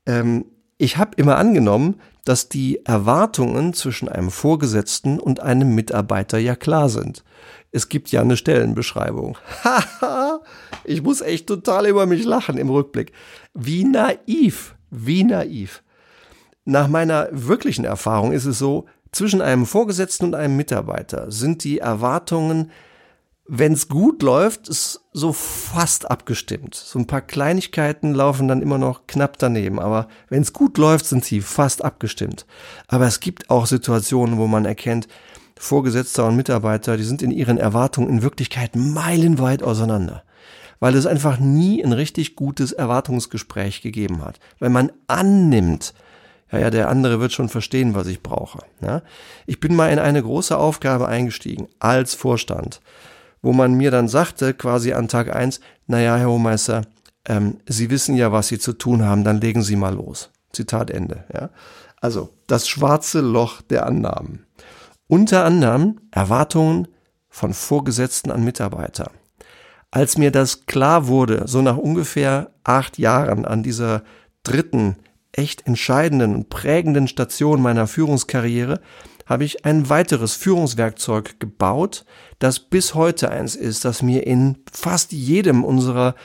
Ähm, 0.05 0.45
ich 0.77 0.97
habe 0.97 1.11
immer 1.15 1.37
angenommen, 1.37 1.99
dass 2.25 2.49
die 2.49 2.85
Erwartungen 2.85 3.73
zwischen 3.73 4.09
einem 4.09 4.31
Vorgesetzten 4.31 5.19
und 5.19 5.39
einem 5.39 5.75
Mitarbeiter 5.75 6.37
ja 6.37 6.55
klar 6.55 6.89
sind. 6.89 7.23
Es 7.71 7.87
gibt 7.89 8.11
ja 8.11 8.21
eine 8.21 8.35
Stellenbeschreibung. 8.35 9.37
Haha, 9.63 10.41
ich 10.83 11.01
muss 11.03 11.21
echt 11.21 11.47
total 11.47 11.87
über 11.87 12.05
mich 12.05 12.25
lachen 12.25 12.57
im 12.57 12.69
Rückblick. 12.69 13.11
Wie 13.53 13.83
naiv, 13.83 14.75
wie 14.89 15.23
naiv. 15.23 15.83
Nach 16.65 16.87
meiner 16.87 17.29
wirklichen 17.31 17.85
Erfahrung 17.85 18.31
ist 18.31 18.45
es 18.45 18.57
so, 18.57 18.85
zwischen 19.11 19.41
einem 19.41 19.65
Vorgesetzten 19.65 20.25
und 20.25 20.35
einem 20.35 20.57
Mitarbeiter 20.57 21.31
sind 21.31 21.63
die 21.63 21.79
Erwartungen, 21.79 22.71
wenn 23.47 23.73
es 23.73 23.87
gut 23.87 24.23
läuft, 24.23 24.69
ist 24.69 25.01
so 25.13 25.31
fast 25.31 26.09
abgestimmt. 26.09 26.73
So 26.73 26.97
ein 26.97 27.05
paar 27.05 27.21
Kleinigkeiten 27.21 28.13
laufen 28.13 28.47
dann 28.47 28.61
immer 28.61 28.79
noch 28.79 29.05
knapp 29.05 29.37
daneben, 29.37 29.79
aber 29.79 30.07
wenn 30.29 30.41
es 30.41 30.51
gut 30.51 30.77
läuft, 30.77 31.05
sind 31.05 31.23
sie 31.23 31.41
fast 31.41 31.83
abgestimmt. 31.83 32.45
Aber 32.87 33.05
es 33.05 33.19
gibt 33.19 33.49
auch 33.51 33.67
Situationen, 33.67 34.39
wo 34.39 34.47
man 34.47 34.65
erkennt, 34.65 35.07
Vorgesetzter 35.57 36.25
und 36.25 36.35
Mitarbeiter, 36.35 36.97
die 36.97 37.03
sind 37.03 37.21
in 37.21 37.31
ihren 37.31 37.57
Erwartungen 37.57 38.09
in 38.09 38.21
Wirklichkeit 38.23 38.75
meilenweit 38.75 39.63
auseinander. 39.63 40.23
Weil 40.79 40.95
es 40.95 41.05
einfach 41.05 41.39
nie 41.39 41.83
ein 41.83 41.93
richtig 41.93 42.35
gutes 42.35 42.71
Erwartungsgespräch 42.73 43.81
gegeben 43.81 44.23
hat. 44.25 44.39
Wenn 44.59 44.73
man 44.73 44.91
annimmt, 45.07 45.93
ja, 46.51 46.59
ja, 46.59 46.69
der 46.69 46.89
andere 46.89 47.19
wird 47.19 47.31
schon 47.31 47.49
verstehen, 47.49 47.95
was 47.95 48.07
ich 48.07 48.21
brauche. 48.21 48.59
Ja? 48.81 49.01
Ich 49.45 49.59
bin 49.59 49.75
mal 49.75 49.91
in 49.91 49.99
eine 49.99 50.21
große 50.21 50.57
Aufgabe 50.57 51.07
eingestiegen 51.07 51.67
als 51.79 52.15
Vorstand, 52.15 52.81
wo 53.45 53.53
man 53.53 53.75
mir 53.75 53.91
dann 53.91 54.07
sagte, 54.07 54.55
quasi 54.55 54.93
an 54.93 55.07
Tag 55.07 55.33
eins, 55.33 55.59
naja, 55.85 56.15
Herr 56.15 56.29
Hohmeister, 56.29 56.81
ähm, 57.27 57.59
Sie 57.67 57.91
wissen 57.91 58.15
ja, 58.15 58.31
was 58.31 58.47
Sie 58.47 58.57
zu 58.57 58.73
tun 58.73 59.05
haben, 59.05 59.23
dann 59.23 59.39
legen 59.39 59.61
Sie 59.61 59.75
mal 59.75 59.93
los. 59.93 60.31
Zitat 60.51 60.89
Ende. 60.89 61.25
Ja? 61.31 61.51
Also 62.01 62.29
das 62.47 62.67
schwarze 62.67 63.21
Loch 63.21 63.61
der 63.61 63.85
Annahmen. 63.85 64.47
Unter 65.07 65.45
anderem 65.45 65.99
Erwartungen 66.09 66.87
von 67.29 67.53
Vorgesetzten 67.53 68.31
an 68.31 68.43
Mitarbeiter. 68.43 69.11
Als 69.91 70.17
mir 70.17 70.31
das 70.31 70.65
klar 70.65 71.05
wurde, 71.05 71.43
so 71.45 71.61
nach 71.61 71.77
ungefähr 71.77 72.49
acht 72.63 72.97
Jahren 72.97 73.45
an 73.45 73.61
dieser 73.61 74.01
dritten, 74.41 74.95
echt 75.33 75.67
entscheidenden 75.67 76.33
und 76.33 76.49
prägenden 76.49 77.07
Station 77.07 77.61
meiner 77.61 77.85
Führungskarriere, 77.85 78.79
habe 79.25 79.43
ich 79.43 79.65
ein 79.65 79.89
weiteres 79.89 80.33
Führungswerkzeug 80.33 81.39
gebaut, 81.39 82.05
das 82.39 82.59
bis 82.59 82.93
heute 82.93 83.29
eins 83.29 83.55
ist, 83.55 83.85
das 83.85 84.01
mir 84.01 84.25
in 84.27 84.57
fast 84.71 85.11
jedem 85.11 85.63
unserer 85.63 86.15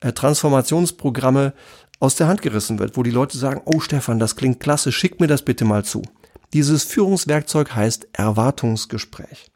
äh, 0.00 0.12
Transformationsprogramme 0.12 1.54
aus 2.00 2.16
der 2.16 2.28
Hand 2.28 2.42
gerissen 2.42 2.78
wird, 2.78 2.96
wo 2.96 3.02
die 3.02 3.10
Leute 3.10 3.38
sagen, 3.38 3.62
oh 3.64 3.80
Stefan, 3.80 4.18
das 4.18 4.36
klingt 4.36 4.60
klasse, 4.60 4.92
schick 4.92 5.20
mir 5.20 5.26
das 5.26 5.42
bitte 5.42 5.64
mal 5.64 5.84
zu. 5.84 6.02
Dieses 6.52 6.84
Führungswerkzeug 6.84 7.74
heißt 7.74 8.08
Erwartungsgespräch. 8.12 9.50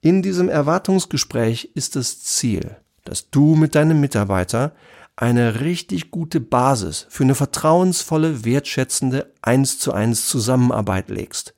In 0.00 0.22
diesem 0.22 0.48
Erwartungsgespräch 0.48 1.70
ist 1.74 1.96
das 1.96 2.22
Ziel, 2.22 2.76
dass 3.04 3.30
du 3.30 3.54
mit 3.54 3.74
deinem 3.74 4.00
Mitarbeiter 4.00 4.72
eine 5.16 5.60
richtig 5.60 6.10
gute 6.10 6.40
Basis 6.40 7.06
für 7.08 7.24
eine 7.24 7.34
vertrauensvolle, 7.34 8.44
wertschätzende 8.44 9.32
eins 9.42 9.78
zu 9.78 9.92
eins 9.92 10.28
Zusammenarbeit 10.28 11.08
legst. 11.10 11.54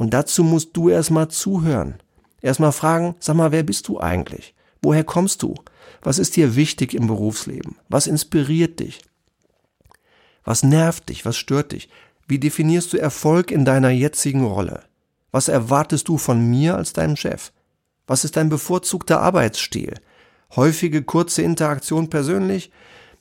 Und 0.00 0.14
dazu 0.14 0.44
musst 0.44 0.74
du 0.78 0.88
erstmal 0.88 1.28
zuhören. 1.28 1.96
Erstmal 2.40 2.72
fragen, 2.72 3.16
sag 3.20 3.36
mal, 3.36 3.52
wer 3.52 3.62
bist 3.62 3.86
du 3.86 4.00
eigentlich? 4.00 4.54
Woher 4.80 5.04
kommst 5.04 5.42
du? 5.42 5.54
Was 6.00 6.18
ist 6.18 6.36
dir 6.36 6.56
wichtig 6.56 6.94
im 6.94 7.06
Berufsleben? 7.06 7.76
Was 7.90 8.06
inspiriert 8.06 8.80
dich? 8.80 9.02
Was 10.42 10.62
nervt 10.62 11.10
dich? 11.10 11.26
Was 11.26 11.36
stört 11.36 11.72
dich? 11.72 11.90
Wie 12.26 12.38
definierst 12.38 12.94
du 12.94 12.96
Erfolg 12.96 13.50
in 13.50 13.66
deiner 13.66 13.90
jetzigen 13.90 14.42
Rolle? 14.42 14.84
Was 15.32 15.48
erwartest 15.48 16.08
du 16.08 16.16
von 16.16 16.48
mir 16.48 16.78
als 16.78 16.94
deinem 16.94 17.16
Chef? 17.16 17.52
Was 18.06 18.24
ist 18.24 18.38
dein 18.38 18.48
bevorzugter 18.48 19.20
Arbeitsstil? 19.20 19.92
Häufige 20.56 21.02
kurze 21.02 21.42
Interaktion 21.42 22.08
persönlich? 22.08 22.70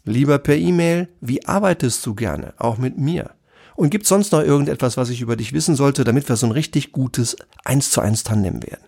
Lieber 0.06 0.40
per 0.40 0.56
E-Mail? 0.56 1.10
Wie 1.20 1.46
arbeitest 1.46 2.06
du 2.06 2.16
gerne? 2.16 2.54
Auch 2.58 2.78
mit 2.78 2.98
mir? 2.98 3.32
Und 3.80 3.92
gibt 3.92 4.08
sonst 4.08 4.34
noch 4.34 4.44
irgendetwas, 4.44 4.98
was 4.98 5.10
ich 5.10 5.22
über 5.22 5.38
dich 5.38 5.54
wissen 5.54 5.74
sollte, 5.74 6.04
damit 6.04 6.28
wir 6.28 6.36
so 6.36 6.46
ein 6.46 6.52
richtig 6.52 6.92
gutes 6.92 7.38
1 7.64 7.92
zu 7.92 8.02
1 8.02 8.26
Tandem 8.26 8.62
werden? 8.62 8.84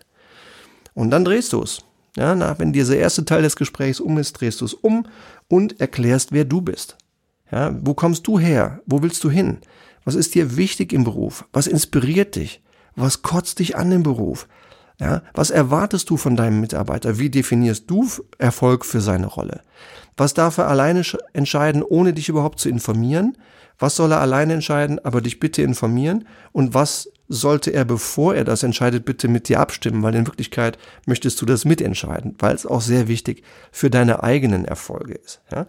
Und 0.94 1.12
dann 1.12 1.24
drehst 1.24 1.54
du 1.54 1.64
es. 1.64 1.86
Ja, 2.18 2.36
na, 2.36 2.60
wenn 2.60 2.74
dieser 2.74 2.98
erste 2.98 3.24
Teil 3.24 3.42
des 3.42 3.56
Gesprächs 3.56 4.02
um 4.02 4.18
ist, 4.18 4.34
drehst 4.34 4.60
du 4.60 4.66
es 4.66 4.74
um 4.74 5.06
und 5.48 5.80
erklärst, 5.80 6.34
wer 6.34 6.44
du 6.44 6.60
bist. 6.60 6.98
Ja, 7.54 7.74
wo 7.82 7.94
kommst 7.94 8.28
du 8.28 8.38
her? 8.38 8.82
Wo 8.86 9.02
willst 9.02 9.24
du 9.24 9.30
hin? 9.30 9.60
Was 10.04 10.16
ist 10.16 10.36
dir 10.36 10.58
wichtig 10.58 10.92
im 10.92 11.06
Beruf? 11.06 11.46
Was 11.54 11.68
inspiriert 11.68 12.36
dich? 12.36 12.62
Was 12.98 13.22
kotzt 13.22 13.60
dich 13.60 13.78
an 13.78 13.94
im 13.94 14.04
Beruf? 14.04 14.50
Ja, 15.02 15.24
was 15.34 15.50
erwartest 15.50 16.12
du 16.12 16.18
von 16.18 16.36
deinem 16.36 16.62
Mitarbeiter? 16.62 17.18
Wie 17.18 17.32
definierst 17.32 17.90
du 17.90 18.08
Erfolg 18.38 18.86
für 18.86 19.02
seine 19.02 19.26
Rolle? 19.26 19.62
Was 20.16 20.36
darf 20.36 20.60
er 20.60 20.68
alleine 20.68 21.02
entscheiden, 21.34 21.82
ohne 21.82 22.14
dich 22.14 22.30
überhaupt 22.30 22.60
zu 22.60 22.70
informieren? 22.70 23.36
Was 23.80 23.96
soll 23.96 24.12
er 24.12 24.22
alleine 24.22 24.54
entscheiden, 24.54 25.04
aber 25.04 25.22
dich 25.22 25.40
bitte 25.40 25.64
informieren? 25.64 26.28
Und 26.52 26.76
was 26.76 27.10
sollte 27.28 27.72
er, 27.72 27.84
bevor 27.84 28.36
er 28.36 28.44
das 28.44 28.62
entscheidet, 28.62 29.04
bitte 29.06 29.28
mit 29.28 29.50
dir 29.50 29.60
abstimmen, 29.60 30.04
weil 30.04 30.14
in 30.14 30.28
Wirklichkeit 30.28 30.78
möchtest 31.08 31.42
du 31.42 31.48
das 31.48 31.66
mitentscheiden, 31.66 32.36
weil 32.38 32.54
es 32.54 32.68
auch 32.68 32.82
sehr 32.82 33.08
wichtig 33.08 33.44
für 33.72 33.90
deine 33.90 34.22
eigenen 34.22 34.66
Erfolge 34.66 35.16
ist. 35.16 35.42
Ja? 35.52 35.66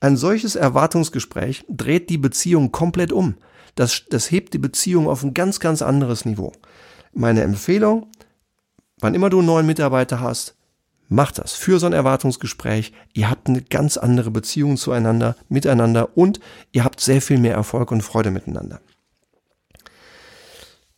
Ein 0.00 0.18
solches 0.18 0.56
Erwartungsgespräch 0.56 1.64
dreht 1.70 2.10
die 2.10 2.18
Beziehung 2.18 2.70
komplett 2.70 3.12
um. 3.12 3.36
Das, 3.76 4.02
das 4.10 4.30
hebt 4.30 4.52
die 4.52 4.58
Beziehung 4.58 5.08
auf 5.08 5.22
ein 5.22 5.32
ganz, 5.32 5.58
ganz 5.58 5.80
anderes 5.80 6.26
Niveau. 6.26 6.52
Meine 7.14 7.42
Empfehlung, 7.42 8.08
wann 9.00 9.14
immer 9.14 9.30
du 9.30 9.38
einen 9.38 9.46
neuen 9.46 9.66
Mitarbeiter 9.66 10.20
hast, 10.20 10.54
mach 11.08 11.32
das. 11.32 11.54
Für 11.54 11.78
so 11.78 11.86
ein 11.86 11.92
Erwartungsgespräch. 11.92 12.92
Ihr 13.12 13.30
habt 13.30 13.48
eine 13.48 13.62
ganz 13.62 13.96
andere 13.96 14.30
Beziehung 14.30 14.76
zueinander, 14.76 15.36
miteinander 15.48 16.16
und 16.16 16.40
ihr 16.72 16.84
habt 16.84 17.00
sehr 17.00 17.22
viel 17.22 17.38
mehr 17.38 17.54
Erfolg 17.54 17.90
und 17.90 18.02
Freude 18.02 18.30
miteinander. 18.30 18.80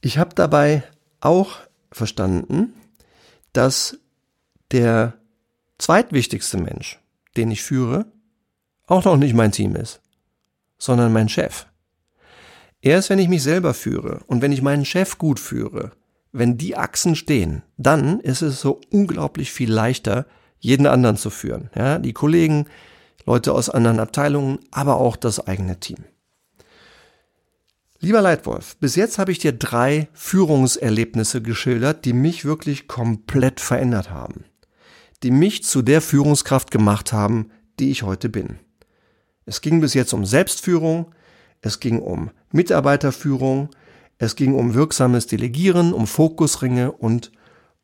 Ich 0.00 0.18
habe 0.18 0.34
dabei 0.34 0.82
auch 1.20 1.58
verstanden, 1.92 2.72
dass 3.52 3.98
der 4.72 5.14
zweitwichtigste 5.78 6.58
Mensch, 6.58 6.98
den 7.36 7.50
ich 7.50 7.62
führe, 7.62 8.06
auch 8.86 9.04
noch 9.04 9.16
nicht 9.16 9.34
mein 9.34 9.52
Team 9.52 9.76
ist, 9.76 10.00
sondern 10.78 11.12
mein 11.12 11.28
Chef. 11.28 11.66
Erst 12.80 13.10
wenn 13.10 13.18
ich 13.18 13.28
mich 13.28 13.42
selber 13.42 13.74
führe 13.74 14.20
und 14.26 14.40
wenn 14.40 14.52
ich 14.52 14.62
meinen 14.62 14.84
Chef 14.84 15.18
gut 15.18 15.38
führe, 15.38 15.92
wenn 16.32 16.58
die 16.58 16.76
Achsen 16.76 17.16
stehen, 17.16 17.62
dann 17.76 18.20
ist 18.20 18.42
es 18.42 18.60
so 18.60 18.80
unglaublich 18.90 19.52
viel 19.52 19.72
leichter, 19.72 20.26
jeden 20.58 20.86
anderen 20.86 21.16
zu 21.16 21.30
führen. 21.30 21.70
Ja, 21.74 21.98
die 21.98 22.12
Kollegen, 22.12 22.66
Leute 23.26 23.52
aus 23.52 23.70
anderen 23.70 24.00
Abteilungen, 24.00 24.58
aber 24.70 24.96
auch 24.96 25.16
das 25.16 25.46
eigene 25.46 25.80
Team. 25.80 26.04
Lieber 28.02 28.22
Leitwolf, 28.22 28.76
bis 28.76 28.96
jetzt 28.96 29.18
habe 29.18 29.30
ich 29.30 29.38
dir 29.38 29.52
drei 29.52 30.08
Führungserlebnisse 30.14 31.42
geschildert, 31.42 32.06
die 32.06 32.14
mich 32.14 32.46
wirklich 32.46 32.88
komplett 32.88 33.60
verändert 33.60 34.10
haben. 34.10 34.44
Die 35.22 35.30
mich 35.30 35.64
zu 35.64 35.82
der 35.82 36.00
Führungskraft 36.00 36.70
gemacht 36.70 37.12
haben, 37.12 37.50
die 37.78 37.90
ich 37.90 38.02
heute 38.02 38.30
bin. 38.30 38.58
Es 39.44 39.60
ging 39.60 39.82
bis 39.82 39.92
jetzt 39.92 40.14
um 40.14 40.24
Selbstführung, 40.24 41.14
es 41.60 41.78
ging 41.78 41.98
um 42.00 42.30
Mitarbeiterführung, 42.52 43.68
es 44.20 44.37
ging 44.37 44.54
um 44.54 44.74
wirksames 44.74 45.26
Delegieren, 45.26 45.94
um 45.94 46.06
Fokusringe 46.06 46.92
und 46.92 47.33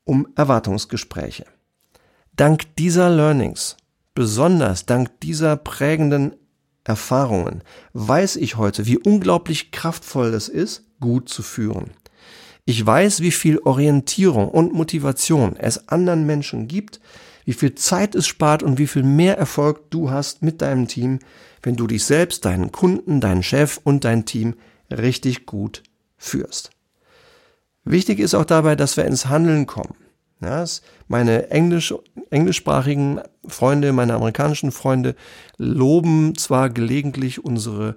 um 0.05 0.29
Erwartungsgespräche. 0.37 1.47
Dank 2.37 2.77
dieser 2.77 3.09
Learnings, 3.09 3.79
besonders 4.15 4.85
dank 4.85 5.19
dieser 5.21 5.57
prägenden 5.57 6.35
Erfahrungen 6.85 7.63
weiß 7.95 8.37
ich 8.37 8.59
heute, 8.59 8.85
wie 8.85 8.99
unglaublich 8.99 9.73
kraftvoll 9.73 10.35
es 10.35 10.51
ist, 10.51 10.85
gut 11.01 11.31
zu 11.31 11.43
führen. 11.43 11.93
Ich 12.67 12.85
weiß, 12.85 13.23
wie 13.23 13.33
viel 13.33 13.59
Orientierung 13.61 14.51
und 14.51 14.75
Motivation 14.75 15.57
es 15.57 15.89
anderen 15.89 16.27
Menschen 16.27 16.69
gibt, 16.69 17.01
wie 17.47 17.55
viel 17.55 17.75
Zeit 17.77 18.15
es 18.15 18.27
spart 18.27 18.63
und 18.63 18.77
wie 18.77 18.87
viel 18.87 19.05
mehr 19.05 19.39
Erfolg 19.39 19.91
du 19.91 20.11
hast 20.11 20.43
mit 20.43 20.61
deinem 20.61 20.87
Team, 20.87 21.19
wenn 21.63 21.77
du 21.77 21.87
dich 21.87 22.05
selbst, 22.05 22.45
deinen 22.45 22.73
Kunden, 22.73 23.23
deinen 23.23 23.43
Chef 23.43 23.81
und 23.83 24.05
dein 24.05 24.27
Team 24.27 24.55
richtig 24.91 25.47
gut 25.47 25.83
führst. 26.17 26.71
Wichtig 27.85 28.19
ist 28.19 28.35
auch 28.35 28.45
dabei, 28.45 28.75
dass 28.75 28.97
wir 28.97 29.05
ins 29.05 29.27
Handeln 29.27 29.67
kommen. 29.67 29.95
Ja, 30.41 30.65
meine 31.09 31.51
Englisch, 31.51 31.95
englischsprachigen 32.31 33.21
Freunde, 33.47 33.93
meine 33.93 34.15
amerikanischen 34.15 34.71
Freunde 34.71 35.15
loben 35.57 36.37
zwar 36.37 36.69
gelegentlich 36.69 37.43
unsere 37.43 37.97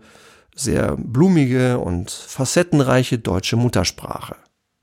sehr 0.56 0.96
blumige 0.98 1.80
und 1.80 2.12
facettenreiche 2.12 3.20
deutsche 3.20 3.58
Muttersprache. 3.58 4.36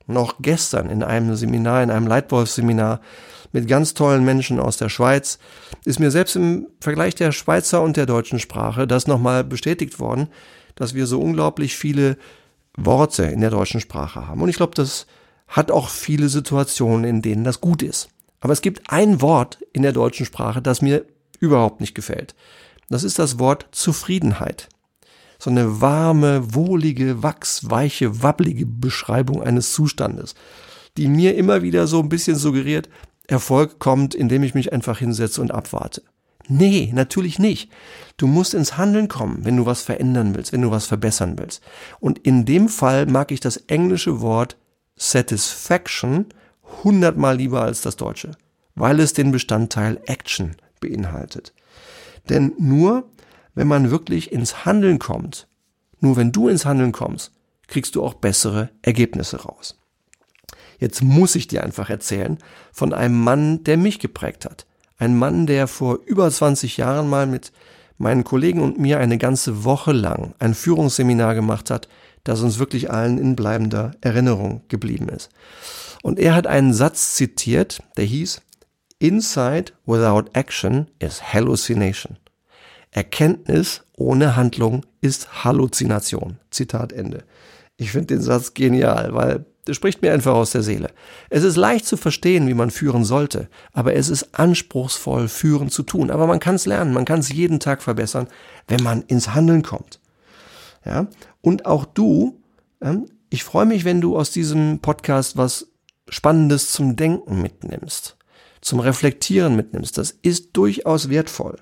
Noch 0.05 0.35
gestern 0.39 0.89
in 0.89 1.03
einem 1.03 1.35
Seminar, 1.35 1.83
in 1.83 1.91
einem 1.91 2.07
Leitwolf-Seminar 2.07 3.01
mit 3.51 3.67
ganz 3.67 3.93
tollen 3.93 4.23
Menschen 4.23 4.59
aus 4.59 4.77
der 4.77 4.89
Schweiz, 4.89 5.39
ist 5.83 5.99
mir 5.99 6.11
selbst 6.11 6.35
im 6.35 6.67
Vergleich 6.79 7.15
der 7.15 7.31
Schweizer 7.31 7.81
und 7.81 7.97
der 7.97 8.05
deutschen 8.05 8.39
Sprache 8.39 8.87
das 8.87 9.07
nochmal 9.07 9.43
bestätigt 9.43 9.99
worden, 9.99 10.27
dass 10.75 10.93
wir 10.93 11.07
so 11.07 11.19
unglaublich 11.19 11.75
viele 11.75 12.17
Worte 12.77 13.23
in 13.23 13.41
der 13.41 13.49
deutschen 13.49 13.81
Sprache 13.81 14.27
haben. 14.27 14.41
Und 14.41 14.49
ich 14.49 14.55
glaube, 14.55 14.75
das 14.75 15.07
hat 15.47 15.71
auch 15.71 15.89
viele 15.89 16.29
Situationen, 16.29 17.03
in 17.03 17.21
denen 17.21 17.43
das 17.43 17.59
gut 17.59 17.81
ist. 17.81 18.09
Aber 18.39 18.53
es 18.53 18.61
gibt 18.61 18.91
ein 18.91 19.21
Wort 19.21 19.59
in 19.73 19.81
der 19.81 19.93
deutschen 19.93 20.25
Sprache, 20.25 20.61
das 20.61 20.81
mir 20.81 21.05
überhaupt 21.39 21.81
nicht 21.81 21.95
gefällt. 21.95 22.35
Das 22.89 23.03
ist 23.03 23.19
das 23.19 23.39
Wort 23.39 23.67
Zufriedenheit. 23.71 24.69
So 25.39 25.49
eine 25.49 25.81
warme, 25.81 26.55
wohlige, 26.55 27.21
wachsweiche, 27.23 28.23
wabbelige 28.23 28.65
Beschreibung 28.65 29.43
eines 29.43 29.73
Zustandes, 29.73 30.35
die 30.97 31.07
mir 31.07 31.35
immer 31.35 31.61
wieder 31.61 31.87
so 31.87 31.99
ein 31.99 32.09
bisschen 32.09 32.37
suggeriert, 32.37 32.89
Erfolg 33.27 33.77
kommt, 33.79 34.15
indem 34.15 34.43
ich 34.43 34.53
mich 34.53 34.71
einfach 34.71 34.99
hinsetze 34.99 35.41
und 35.41 35.51
abwarte. 35.51 36.01
Nee, 36.47 36.91
natürlich 36.93 37.39
nicht. 37.39 37.71
Du 38.15 38.25
musst 38.25 38.53
ins 38.53 38.77
Handeln 38.77 39.07
kommen, 39.07 39.43
wenn 39.43 39.57
du 39.57 39.65
was 39.65 39.81
verändern 39.81 40.33
willst, 40.33 40.53
wenn 40.53 40.61
du 40.61 40.71
was 40.71 40.85
verbessern 40.85 41.37
willst. 41.37 41.61
Und 41.99 42.19
in 42.19 42.45
dem 42.45 42.69
Fall 42.69 43.05
mag 43.05 43.31
ich 43.31 43.39
das 43.39 43.57
englische 43.57 44.21
Wort 44.21 44.57
Satisfaction 44.95 46.25
hundertmal 46.83 47.37
lieber 47.37 47.61
als 47.61 47.81
das 47.81 47.97
deutsche, 47.97 48.31
weil 48.75 48.99
es 48.99 49.13
den 49.13 49.31
Bestandteil 49.31 49.99
Action 50.05 50.55
beinhaltet. 50.79 51.53
Denn 52.29 52.53
nur 52.57 53.09
wenn 53.53 53.67
man 53.67 53.91
wirklich 53.91 54.31
ins 54.31 54.65
Handeln 54.65 54.99
kommt, 54.99 55.47
nur 55.99 56.15
wenn 56.15 56.31
du 56.31 56.47
ins 56.47 56.65
Handeln 56.65 56.91
kommst, 56.91 57.31
kriegst 57.67 57.95
du 57.95 58.03
auch 58.03 58.13
bessere 58.13 58.69
Ergebnisse 58.81 59.41
raus. 59.41 59.79
Jetzt 60.79 61.01
muss 61.01 61.35
ich 61.35 61.47
dir 61.47 61.63
einfach 61.63 61.89
erzählen 61.89 62.37
von 62.71 62.93
einem 62.93 63.19
Mann, 63.19 63.63
der 63.63 63.77
mich 63.77 63.99
geprägt 63.99 64.45
hat. 64.45 64.67
Ein 64.97 65.17
Mann, 65.17 65.47
der 65.47 65.67
vor 65.67 65.99
über 66.05 66.29
20 66.29 66.77
Jahren 66.77 67.09
mal 67.09 67.27
mit 67.27 67.51
meinen 67.97 68.23
Kollegen 68.23 68.61
und 68.61 68.79
mir 68.79 68.99
eine 68.99 69.17
ganze 69.17 69.63
Woche 69.63 69.91
lang 69.91 70.33
ein 70.39 70.53
Führungsseminar 70.53 71.35
gemacht 71.35 71.69
hat, 71.69 71.87
das 72.23 72.41
uns 72.41 72.59
wirklich 72.59 72.91
allen 72.91 73.17
in 73.17 73.35
bleibender 73.35 73.91
Erinnerung 74.01 74.61
geblieben 74.67 75.09
ist. 75.09 75.29
Und 76.03 76.19
er 76.19 76.35
hat 76.35 76.47
einen 76.47 76.73
Satz 76.73 77.15
zitiert, 77.15 77.81
der 77.95 78.05
hieß, 78.05 78.41
Insight 78.99 79.73
without 79.85 80.25
action 80.33 80.87
is 80.99 81.33
hallucination. 81.33 82.17
Erkenntnis 82.91 83.83
ohne 83.95 84.35
Handlung 84.35 84.85
ist 85.01 85.43
Halluzination. 85.43 86.39
Zitat 86.49 86.91
Ende. 86.93 87.23
Ich 87.77 87.91
finde 87.91 88.15
den 88.15 88.21
Satz 88.21 88.53
genial, 88.53 89.13
weil 89.13 89.45
der 89.67 89.73
spricht 89.73 90.01
mir 90.01 90.13
einfach 90.13 90.33
aus 90.33 90.51
der 90.51 90.63
Seele. 90.63 90.89
Es 91.29 91.43
ist 91.43 91.57
leicht 91.57 91.85
zu 91.85 91.97
verstehen, 91.97 92.47
wie 92.47 92.53
man 92.53 92.71
führen 92.71 93.03
sollte, 93.03 93.49
aber 93.73 93.93
es 93.93 94.09
ist 94.09 94.39
anspruchsvoll, 94.39 95.27
führen 95.27 95.69
zu 95.69 95.83
tun. 95.83 96.09
Aber 96.09 96.25
man 96.25 96.39
kann 96.39 96.55
es 96.55 96.65
lernen, 96.65 96.93
man 96.93 97.05
kann 97.05 97.19
es 97.19 97.31
jeden 97.31 97.59
Tag 97.59 97.83
verbessern, 97.83 98.27
wenn 98.67 98.81
man 98.81 99.01
ins 99.03 99.33
Handeln 99.33 99.63
kommt. 99.63 99.99
Ja? 100.85 101.07
Und 101.41 101.65
auch 101.65 101.85
du, 101.85 102.41
ich 103.29 103.43
freue 103.43 103.65
mich, 103.65 103.83
wenn 103.83 104.01
du 104.01 104.17
aus 104.17 104.31
diesem 104.31 104.79
Podcast 104.79 105.37
was 105.37 105.67
Spannendes 106.09 106.71
zum 106.71 106.95
Denken 106.95 107.41
mitnimmst, 107.41 108.17
zum 108.61 108.79
Reflektieren 108.79 109.55
mitnimmst. 109.55 109.97
Das 109.97 110.11
ist 110.11 110.55
durchaus 110.55 111.09
wertvoll. 111.09 111.57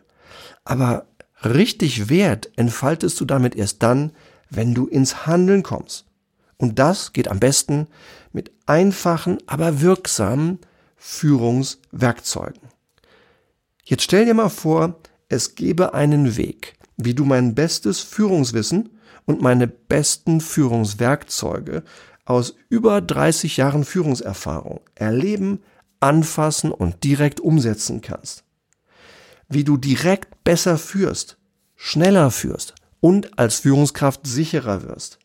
Aber 0.63 1.07
richtig 1.43 2.09
Wert 2.09 2.51
entfaltest 2.55 3.19
du 3.19 3.25
damit 3.25 3.55
erst 3.55 3.81
dann, 3.81 4.11
wenn 4.49 4.75
du 4.75 4.85
ins 4.85 5.25
Handeln 5.25 5.63
kommst. 5.63 6.04
Und 6.57 6.79
das 6.79 7.13
geht 7.13 7.27
am 7.27 7.39
besten 7.39 7.87
mit 8.31 8.51
einfachen, 8.65 9.37
aber 9.45 9.81
wirksamen 9.81 10.59
Führungswerkzeugen. 10.95 12.61
Jetzt 13.83 14.03
stell 14.03 14.25
dir 14.25 14.33
mal 14.33 14.49
vor, 14.49 14.99
es 15.29 15.55
gäbe 15.55 15.93
einen 15.93 16.37
Weg, 16.37 16.75
wie 16.97 17.13
du 17.13 17.25
mein 17.25 17.55
bestes 17.55 17.99
Führungswissen 17.99 18.89
und 19.25 19.41
meine 19.41 19.67
besten 19.67 20.41
Führungswerkzeuge 20.41 21.83
aus 22.25 22.55
über 22.69 23.01
30 23.01 23.57
Jahren 23.57 23.85
Führungserfahrung 23.85 24.81
erleben, 24.95 25.61
anfassen 25.99 26.71
und 26.71 27.03
direkt 27.03 27.39
umsetzen 27.39 28.01
kannst. 28.01 28.43
Wie 29.47 29.63
du 29.63 29.77
direkt 29.77 30.43
besser 30.43 30.77
führst, 30.77 31.37
schneller 31.75 32.31
führst 32.31 32.73
und 32.99 33.37
als 33.37 33.59
Führungskraft 33.59 34.25
sicherer 34.25 34.83
wirst. 34.83 35.19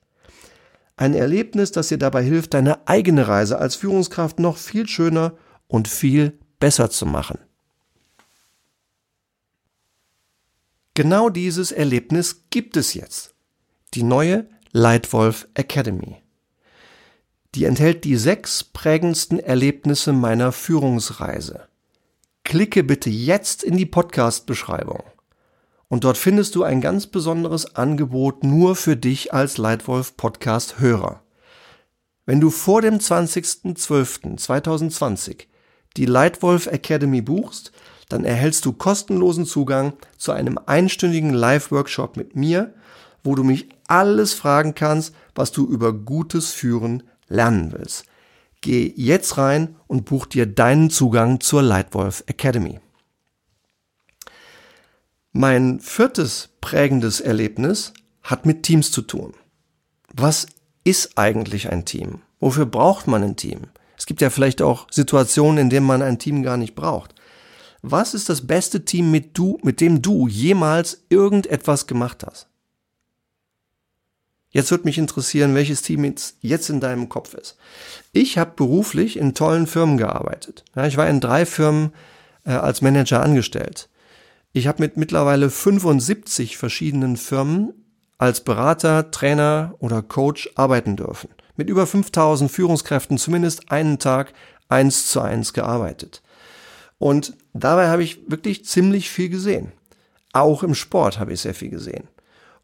Ein 1.00 1.14
Erlebnis, 1.14 1.72
das 1.72 1.88
dir 1.88 1.96
dabei 1.96 2.22
hilft, 2.22 2.52
deine 2.52 2.86
eigene 2.86 3.26
Reise 3.26 3.58
als 3.58 3.74
Führungskraft 3.74 4.38
noch 4.38 4.58
viel 4.58 4.86
schöner 4.86 5.32
und 5.66 5.88
viel 5.88 6.38
besser 6.58 6.90
zu 6.90 7.06
machen. 7.06 7.38
Genau 10.92 11.30
dieses 11.30 11.72
Erlebnis 11.72 12.44
gibt 12.50 12.76
es 12.76 12.92
jetzt. 12.92 13.32
Die 13.94 14.02
neue 14.02 14.46
Leitwolf 14.72 15.48
Academy. 15.54 16.18
Die 17.54 17.64
enthält 17.64 18.04
die 18.04 18.16
sechs 18.16 18.62
prägendsten 18.62 19.38
Erlebnisse 19.38 20.12
meiner 20.12 20.52
Führungsreise. 20.52 21.66
Klicke 22.44 22.84
bitte 22.84 23.08
jetzt 23.08 23.64
in 23.64 23.78
die 23.78 23.86
Podcast-Beschreibung. 23.86 25.02
Und 25.90 26.04
dort 26.04 26.16
findest 26.16 26.54
du 26.54 26.62
ein 26.62 26.80
ganz 26.80 27.06
besonderes 27.08 27.74
Angebot 27.74 28.44
nur 28.44 28.76
für 28.76 28.96
dich 28.96 29.34
als 29.34 29.58
Leitwolf 29.58 30.16
Podcast 30.16 30.78
Hörer. 30.78 31.20
Wenn 32.24 32.40
du 32.40 32.50
vor 32.50 32.80
dem 32.80 32.98
20.12.2020 32.98 35.46
die 35.96 36.06
Leitwolf 36.06 36.68
Academy 36.68 37.22
buchst, 37.22 37.72
dann 38.08 38.24
erhältst 38.24 38.64
du 38.66 38.72
kostenlosen 38.72 39.46
Zugang 39.46 39.94
zu 40.16 40.30
einem 40.30 40.60
einstündigen 40.64 41.34
Live-Workshop 41.34 42.16
mit 42.16 42.36
mir, 42.36 42.72
wo 43.24 43.34
du 43.34 43.42
mich 43.42 43.68
alles 43.88 44.32
fragen 44.32 44.76
kannst, 44.76 45.12
was 45.34 45.50
du 45.50 45.66
über 45.66 45.92
gutes 45.92 46.52
Führen 46.52 47.02
lernen 47.26 47.72
willst. 47.76 48.04
Geh 48.60 48.92
jetzt 48.94 49.38
rein 49.38 49.74
und 49.88 50.04
buch 50.04 50.26
dir 50.26 50.46
deinen 50.46 50.90
Zugang 50.90 51.40
zur 51.40 51.62
Leitwolf 51.62 52.22
Academy. 52.28 52.78
Mein 55.32 55.78
viertes 55.78 56.48
prägendes 56.60 57.20
Erlebnis 57.20 57.92
hat 58.22 58.46
mit 58.46 58.64
Teams 58.64 58.90
zu 58.90 59.02
tun. 59.02 59.34
Was 60.12 60.46
ist 60.82 61.16
eigentlich 61.16 61.70
ein 61.70 61.84
Team? 61.84 62.22
Wofür 62.40 62.66
braucht 62.66 63.06
man 63.06 63.22
ein 63.22 63.36
Team? 63.36 63.68
Es 63.96 64.06
gibt 64.06 64.22
ja 64.22 64.30
vielleicht 64.30 64.60
auch 64.60 64.88
Situationen, 64.90 65.58
in 65.58 65.70
denen 65.70 65.86
man 65.86 66.02
ein 66.02 66.18
Team 66.18 66.42
gar 66.42 66.56
nicht 66.56 66.74
braucht. 66.74 67.14
Was 67.80 68.12
ist 68.12 68.28
das 68.28 68.48
beste 68.48 68.84
Team, 68.84 69.12
mit, 69.12 69.38
du, 69.38 69.58
mit 69.62 69.80
dem 69.80 70.02
du 70.02 70.26
jemals 70.26 71.04
irgendetwas 71.10 71.86
gemacht 71.86 72.24
hast? 72.26 72.48
Jetzt 74.48 74.72
würde 74.72 74.84
mich 74.84 74.98
interessieren, 74.98 75.54
welches 75.54 75.82
Team 75.82 76.12
jetzt 76.40 76.70
in 76.70 76.80
deinem 76.80 77.08
Kopf 77.08 77.34
ist. 77.34 77.56
Ich 78.12 78.36
habe 78.36 78.54
beruflich 78.56 79.16
in 79.16 79.34
tollen 79.34 79.68
Firmen 79.68 79.96
gearbeitet. 79.96 80.64
Ja, 80.74 80.86
ich 80.86 80.96
war 80.96 81.08
in 81.08 81.20
drei 81.20 81.46
Firmen 81.46 81.92
äh, 82.44 82.50
als 82.50 82.82
Manager 82.82 83.22
angestellt. 83.22 83.89
Ich 84.52 84.66
habe 84.66 84.82
mit 84.82 84.96
mittlerweile 84.96 85.48
75 85.48 86.56
verschiedenen 86.56 87.16
Firmen 87.16 87.72
als 88.18 88.42
Berater, 88.42 89.12
Trainer 89.12 89.74
oder 89.78 90.02
Coach 90.02 90.50
arbeiten 90.56 90.96
dürfen. 90.96 91.30
Mit 91.56 91.70
über 91.70 91.86
5000 91.86 92.50
Führungskräften 92.50 93.16
zumindest 93.16 93.70
einen 93.70 93.98
Tag 93.98 94.32
eins 94.68 95.06
zu 95.06 95.20
eins 95.20 95.52
gearbeitet. 95.52 96.22
Und 96.98 97.34
dabei 97.52 97.88
habe 97.88 98.02
ich 98.02 98.30
wirklich 98.30 98.64
ziemlich 98.64 99.08
viel 99.08 99.28
gesehen. 99.28 99.72
Auch 100.32 100.62
im 100.62 100.74
Sport 100.74 101.18
habe 101.18 101.32
ich 101.32 101.40
sehr 101.40 101.54
viel 101.54 101.70
gesehen. 101.70 102.08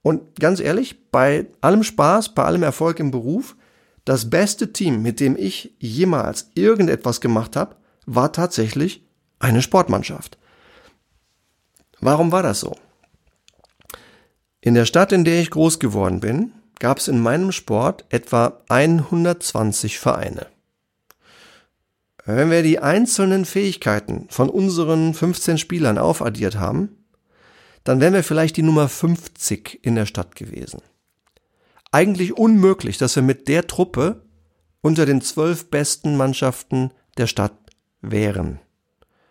Und 0.03 0.39
ganz 0.41 0.61
ehrlich, 0.61 1.11
bei 1.11 1.47
allem 1.61 1.85
Spaß, 1.85 2.35
bei 2.35 2.45
allem 2.45 2.63
Erfolg 2.63 2.99
im 2.99 3.11
Beruf, 3.11 3.57
das 4.05 4.29
beste 4.29 4.73
Team, 4.73 5.03
mit 5.03 5.21
dem 5.21 5.37
ich 5.37 5.75
jemals 5.79 6.51
irgendetwas 6.55 7.21
gemacht 7.21 7.57
habe, 7.57 7.77
war 8.07 8.33
tatsächlich 8.33 9.05
eine 9.39 9.63
Sportmannschaft. 9.63 10.39
Warum 12.07 12.31
war 12.31 12.45
das 12.45 12.61
so? 12.61 12.77
In 14.61 14.75
der 14.75 14.85
Stadt, 14.85 15.11
in 15.11 15.25
der 15.25 15.41
ich 15.41 15.51
groß 15.51 15.81
geworden 15.81 16.21
bin, 16.21 16.53
gab 16.79 16.99
es 16.99 17.09
in 17.09 17.19
meinem 17.19 17.51
Sport 17.51 18.05
etwa 18.11 18.63
120 18.69 19.99
Vereine. 19.99 20.47
Wenn 22.25 22.53
wir 22.53 22.63
die 22.63 22.79
einzelnen 22.79 23.45
Fähigkeiten 23.45 24.29
von 24.31 24.49
unseren 24.49 25.15
15 25.15 25.59
Spielern 25.59 25.99
aufaddiert 25.99 26.61
haben, 26.61 26.91
dann 27.83 28.01
wären 28.01 28.15
wir 28.15 28.23
vielleicht 28.23 28.57
die 28.57 28.63
Nummer 28.63 28.89
50 28.89 29.81
in 29.83 29.97
der 29.97 30.07
Stadt 30.07 30.37
gewesen. 30.37 30.83
Eigentlich 31.91 32.37
unmöglich, 32.37 32.99
dass 32.99 33.17
wir 33.17 33.25
mit 33.25 33.49
der 33.49 33.67
Truppe 33.67 34.23
unter 34.81 35.07
den 35.07 35.23
zwölf 35.23 35.71
besten 35.71 36.17
Mannschaften 36.17 36.93
der 37.17 37.27
Stadt 37.27 37.59
wären. 38.01 38.61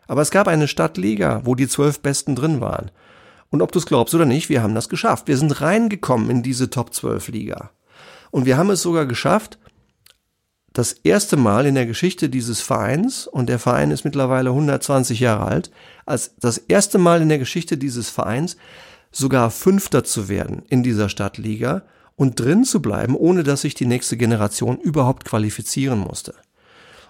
Aber 0.07 0.21
es 0.21 0.31
gab 0.31 0.47
eine 0.47 0.67
Stadtliga, 0.67 1.41
wo 1.43 1.55
die 1.55 1.67
zwölf 1.67 1.99
Besten 1.99 2.35
drin 2.35 2.61
waren. 2.61 2.91
Und 3.49 3.61
ob 3.61 3.71
du 3.71 3.79
es 3.79 3.85
glaubst 3.85 4.13
oder 4.13 4.25
nicht, 4.25 4.49
wir 4.49 4.61
haben 4.61 4.75
das 4.75 4.89
geschafft. 4.89 5.27
Wir 5.27 5.37
sind 5.37 5.61
reingekommen 5.61 6.29
in 6.29 6.43
diese 6.43 6.69
Top 6.69 6.93
12 6.93 7.29
Liga. 7.29 7.71
Und 8.31 8.45
wir 8.45 8.57
haben 8.57 8.69
es 8.69 8.81
sogar 8.81 9.05
geschafft, 9.05 9.57
das 10.73 10.91
erste 10.91 11.37
Mal 11.37 11.65
in 11.65 11.75
der 11.75 11.85
Geschichte 11.85 12.27
dieses 12.27 12.59
Vereins, 12.59 13.27
und 13.27 13.47
der 13.47 13.59
Verein 13.59 13.91
ist 13.91 14.03
mittlerweile 14.03 14.49
120 14.49 15.21
Jahre 15.21 15.45
alt, 15.45 15.71
als 16.05 16.35
das 16.37 16.57
erste 16.57 16.97
Mal 16.97 17.21
in 17.21 17.29
der 17.29 17.39
Geschichte 17.39 17.77
dieses 17.77 18.09
Vereins 18.09 18.57
sogar 19.09 19.51
Fünfter 19.51 20.03
zu 20.03 20.27
werden 20.27 20.63
in 20.67 20.83
dieser 20.83 21.07
Stadtliga 21.07 21.83
und 22.17 22.39
drin 22.39 22.65
zu 22.65 22.81
bleiben, 22.81 23.15
ohne 23.15 23.43
dass 23.43 23.61
sich 23.61 23.73
die 23.73 23.85
nächste 23.85 24.17
Generation 24.17 24.77
überhaupt 24.77 25.23
qualifizieren 25.23 25.99
musste. 25.99 26.35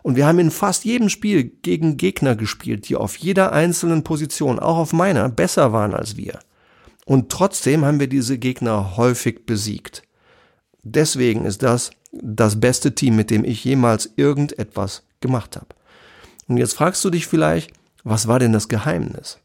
Und 0.05 0.15
wir 0.17 0.27
haben 0.27 0.37
in 0.37 0.51
fast 0.51 0.85
jedem 0.85 1.09
Spiel 1.09 1.45
gegen 1.45 1.97
Gegner 1.97 2.35
gespielt, 2.35 2.87
die 2.89 2.95
auf 2.95 3.17
jeder 3.17 3.53
einzelnen 3.53 4.03
Position, 4.03 4.59
auch 4.59 4.77
auf 4.77 4.93
meiner, 4.93 5.29
besser 5.29 5.73
waren 5.73 5.95
als 5.95 6.15
wir. 6.15 6.37
Und 7.05 7.31
trotzdem 7.31 7.83
haben 7.83 7.99
wir 7.99 8.05
diese 8.05 8.37
Gegner 8.37 8.97
häufig 8.97 9.47
besiegt. 9.47 10.03
Deswegen 10.83 11.43
ist 11.43 11.63
das 11.63 11.89
das 12.11 12.59
beste 12.59 12.93
Team, 12.93 13.15
mit 13.15 13.31
dem 13.31 13.43
ich 13.43 13.65
jemals 13.65 14.11
irgendetwas 14.15 15.01
gemacht 15.21 15.55
habe. 15.55 15.69
Und 16.47 16.57
jetzt 16.57 16.75
fragst 16.75 17.03
du 17.03 17.09
dich 17.09 17.25
vielleicht, 17.25 17.71
was 18.03 18.27
war 18.27 18.37
denn 18.37 18.53
das 18.53 18.67
Geheimnis? 18.67 19.39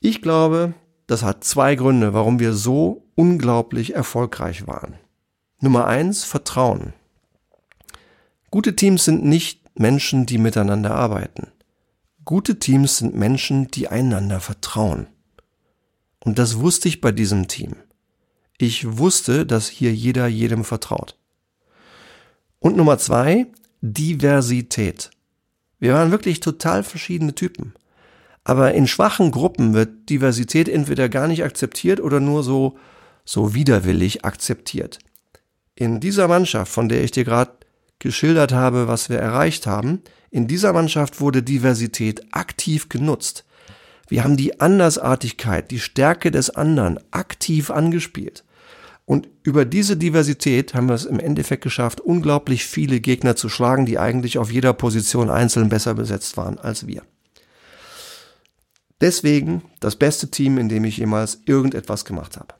Ich 0.00 0.20
glaube, 0.20 0.74
das 1.06 1.22
hat 1.22 1.42
zwei 1.42 1.74
Gründe, 1.74 2.12
warum 2.12 2.38
wir 2.38 2.52
so 2.52 3.06
unglaublich 3.14 3.94
erfolgreich 3.94 4.66
waren. 4.66 4.96
Nummer 5.58 5.86
eins, 5.86 6.22
Vertrauen. 6.22 6.92
Gute 8.52 8.76
Teams 8.76 9.06
sind 9.06 9.24
nicht 9.24 9.78
Menschen, 9.80 10.26
die 10.26 10.36
miteinander 10.36 10.94
arbeiten. 10.94 11.46
Gute 12.26 12.58
Teams 12.58 12.98
sind 12.98 13.16
Menschen, 13.16 13.68
die 13.68 13.88
einander 13.88 14.40
vertrauen. 14.40 15.06
Und 16.22 16.38
das 16.38 16.58
wusste 16.58 16.86
ich 16.86 17.00
bei 17.00 17.12
diesem 17.12 17.48
Team. 17.48 17.76
Ich 18.58 18.98
wusste, 18.98 19.46
dass 19.46 19.70
hier 19.70 19.94
jeder 19.94 20.26
jedem 20.26 20.64
vertraut. 20.64 21.16
Und 22.58 22.76
Nummer 22.76 22.98
zwei, 22.98 23.46
Diversität. 23.80 25.08
Wir 25.78 25.94
waren 25.94 26.10
wirklich 26.10 26.40
total 26.40 26.82
verschiedene 26.82 27.34
Typen. 27.34 27.72
Aber 28.44 28.74
in 28.74 28.86
schwachen 28.86 29.30
Gruppen 29.30 29.72
wird 29.72 30.10
Diversität 30.10 30.68
entweder 30.68 31.08
gar 31.08 31.26
nicht 31.26 31.42
akzeptiert 31.42 32.00
oder 32.00 32.20
nur 32.20 32.42
so, 32.42 32.76
so 33.24 33.54
widerwillig 33.54 34.26
akzeptiert. 34.26 34.98
In 35.74 36.00
dieser 36.00 36.28
Mannschaft, 36.28 36.70
von 36.70 36.90
der 36.90 37.02
ich 37.02 37.12
dir 37.12 37.24
gerade 37.24 37.52
geschildert 38.02 38.52
habe, 38.52 38.88
was 38.88 39.08
wir 39.08 39.18
erreicht 39.18 39.66
haben, 39.66 40.02
in 40.30 40.46
dieser 40.46 40.72
Mannschaft 40.72 41.20
wurde 41.20 41.42
Diversität 41.42 42.22
aktiv 42.32 42.88
genutzt. 42.88 43.44
Wir 44.08 44.24
haben 44.24 44.36
die 44.36 44.60
Andersartigkeit, 44.60 45.70
die 45.70 45.78
Stärke 45.78 46.30
des 46.30 46.50
anderen 46.50 46.98
aktiv 47.12 47.70
angespielt. 47.70 48.44
Und 49.04 49.28
über 49.42 49.64
diese 49.64 49.96
Diversität 49.96 50.74
haben 50.74 50.88
wir 50.88 50.94
es 50.94 51.04
im 51.04 51.20
Endeffekt 51.20 51.62
geschafft, 51.62 52.00
unglaublich 52.00 52.64
viele 52.64 53.00
Gegner 53.00 53.36
zu 53.36 53.48
schlagen, 53.48 53.86
die 53.86 53.98
eigentlich 53.98 54.38
auf 54.38 54.50
jeder 54.50 54.72
Position 54.72 55.30
einzeln 55.30 55.68
besser 55.68 55.94
besetzt 55.94 56.36
waren 56.36 56.58
als 56.58 56.86
wir. 56.86 57.02
Deswegen 59.00 59.62
das 59.80 59.96
beste 59.96 60.30
Team, 60.30 60.58
in 60.58 60.68
dem 60.68 60.84
ich 60.84 60.96
jemals 60.96 61.40
irgendetwas 61.46 62.04
gemacht 62.04 62.36
habe. 62.36 62.54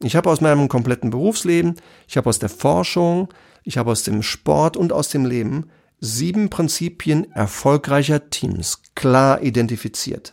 Ich 0.00 0.14
habe 0.14 0.30
aus 0.30 0.40
meinem 0.40 0.68
kompletten 0.68 1.10
Berufsleben, 1.10 1.74
ich 2.06 2.16
habe 2.16 2.28
aus 2.28 2.38
der 2.38 2.48
Forschung, 2.48 3.28
ich 3.62 3.78
habe 3.78 3.90
aus 3.90 4.02
dem 4.02 4.22
Sport 4.22 4.76
und 4.76 4.92
aus 4.92 5.08
dem 5.08 5.24
Leben 5.24 5.70
sieben 6.00 6.50
Prinzipien 6.50 7.30
erfolgreicher 7.32 8.30
Teams 8.30 8.82
klar 8.94 9.42
identifiziert. 9.42 10.32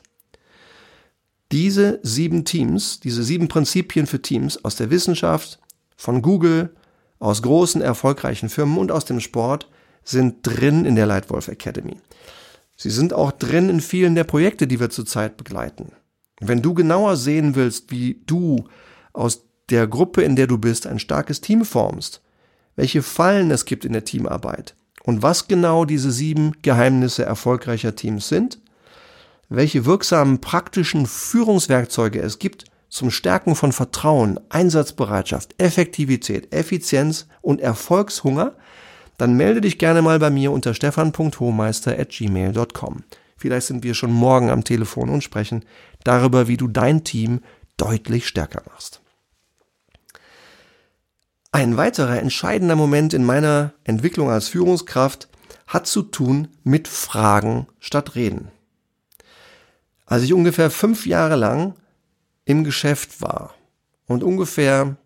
Diese 1.51 1.99
sieben 2.03 2.45
Teams, 2.45 2.99
diese 2.99 3.23
sieben 3.23 3.47
Prinzipien 3.47 4.07
für 4.07 4.21
Teams 4.21 4.63
aus 4.63 4.75
der 4.75 4.89
Wissenschaft, 4.89 5.59
von 5.95 6.21
Google, 6.21 6.75
aus 7.19 7.41
großen 7.41 7.81
erfolgreichen 7.81 8.49
Firmen 8.49 8.77
und 8.77 8.91
aus 8.91 9.05
dem 9.05 9.19
Sport 9.19 9.69
sind 10.03 10.37
drin 10.43 10.85
in 10.85 10.95
der 10.95 11.05
Lightwolf 11.05 11.47
Academy. 11.47 11.97
Sie 12.77 12.89
sind 12.89 13.13
auch 13.13 13.31
drin 13.31 13.69
in 13.69 13.81
vielen 13.81 14.15
der 14.15 14.25
Projekte, 14.25 14.67
die 14.67 14.79
wir 14.79 14.89
zurzeit 14.89 15.37
begleiten. 15.37 15.93
Wenn 16.41 16.61
du 16.61 16.73
genauer 16.73 17.15
sehen 17.15 17.55
willst, 17.55 17.91
wie 17.91 18.21
du 18.25 18.65
aus 19.13 19.45
der 19.69 19.87
Gruppe, 19.87 20.23
in 20.23 20.35
der 20.35 20.47
du 20.47 20.57
bist, 20.57 20.85
ein 20.85 20.99
starkes 20.99 21.41
Team 21.41 21.63
formst, 21.63 22.21
welche 22.75 23.01
Fallen 23.01 23.51
es 23.51 23.65
gibt 23.65 23.85
in 23.85 23.93
der 23.93 24.05
Teamarbeit 24.05 24.75
und 25.03 25.21
was 25.21 25.47
genau 25.47 25.85
diese 25.85 26.11
sieben 26.11 26.53
Geheimnisse 26.61 27.25
erfolgreicher 27.25 27.95
Teams 27.95 28.27
sind, 28.27 28.59
welche 29.49 29.85
wirksamen 29.85 30.41
praktischen 30.41 31.05
Führungswerkzeuge 31.05 32.19
es 32.19 32.39
gibt 32.39 32.65
zum 32.89 33.11
Stärken 33.11 33.55
von 33.55 33.71
Vertrauen, 33.71 34.39
Einsatzbereitschaft, 34.49 35.55
Effektivität, 35.57 36.53
Effizienz 36.53 37.27
und 37.41 37.61
Erfolgshunger, 37.61 38.55
dann 39.17 39.37
melde 39.37 39.61
dich 39.61 39.77
gerne 39.77 40.01
mal 40.01 40.19
bei 40.19 40.29
mir 40.29 40.51
unter 40.51 40.73
stefan.hohmeister.gmail.com. 40.73 43.03
Vielleicht 43.37 43.67
sind 43.67 43.83
wir 43.83 43.93
schon 43.93 44.11
morgen 44.11 44.49
am 44.49 44.63
Telefon 44.63 45.09
und 45.09 45.23
sprechen 45.23 45.63
darüber, 46.03 46.47
wie 46.47 46.57
du 46.57 46.67
dein 46.67 47.03
Team 47.03 47.41
deutlich 47.77 48.27
stärker 48.27 48.63
machst. 48.71 49.01
Ein 51.55 51.77
weiterer 51.77 52.19
entscheidender 52.19 52.75
Moment 52.75 53.13
in 53.13 53.23
meiner 53.23 53.71
Entwicklung 53.85 54.29
als 54.29 54.49
Führungskraft 54.49 55.29
hat 55.67 55.87
zu 55.87 56.01
tun 56.01 56.49
mit 56.65 56.85
Fragen 56.89 57.67
statt 57.79 58.15
Reden. 58.15 58.51
Als 60.05 60.23
ich 60.23 60.33
ungefähr 60.33 60.69
fünf 60.69 61.05
Jahre 61.05 61.37
lang 61.37 61.75
im 62.43 62.65
Geschäft 62.65 63.21
war 63.21 63.53
und 64.05 64.21
ungefähr 64.21 64.97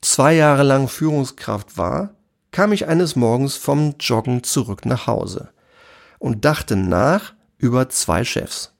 zwei 0.00 0.34
Jahre 0.34 0.64
lang 0.64 0.88
Führungskraft 0.88 1.78
war, 1.78 2.16
kam 2.50 2.72
ich 2.72 2.88
eines 2.88 3.14
Morgens 3.14 3.54
vom 3.54 3.94
Joggen 4.00 4.42
zurück 4.42 4.84
nach 4.84 5.06
Hause 5.06 5.50
und 6.18 6.44
dachte 6.44 6.74
nach 6.74 7.32
über 7.58 7.88
zwei 7.90 8.24
Chefs. 8.24 8.72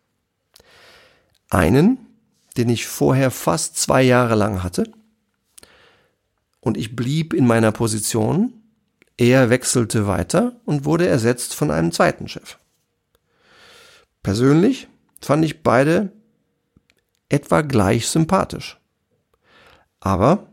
Einen, 1.50 1.98
den 2.56 2.68
ich 2.68 2.88
vorher 2.88 3.30
fast 3.30 3.76
zwei 3.76 4.02
Jahre 4.02 4.34
lang 4.34 4.64
hatte, 4.64 4.92
und 6.62 6.78
ich 6.78 6.96
blieb 6.96 7.34
in 7.34 7.46
meiner 7.46 7.72
Position, 7.72 8.54
er 9.18 9.50
wechselte 9.50 10.06
weiter 10.06 10.52
und 10.64 10.84
wurde 10.84 11.06
ersetzt 11.06 11.54
von 11.54 11.70
einem 11.70 11.92
zweiten 11.92 12.28
Chef. 12.28 12.56
Persönlich 14.22 14.88
fand 15.20 15.44
ich 15.44 15.62
beide 15.62 16.12
etwa 17.28 17.62
gleich 17.62 18.08
sympathisch. 18.08 18.78
Aber 19.98 20.46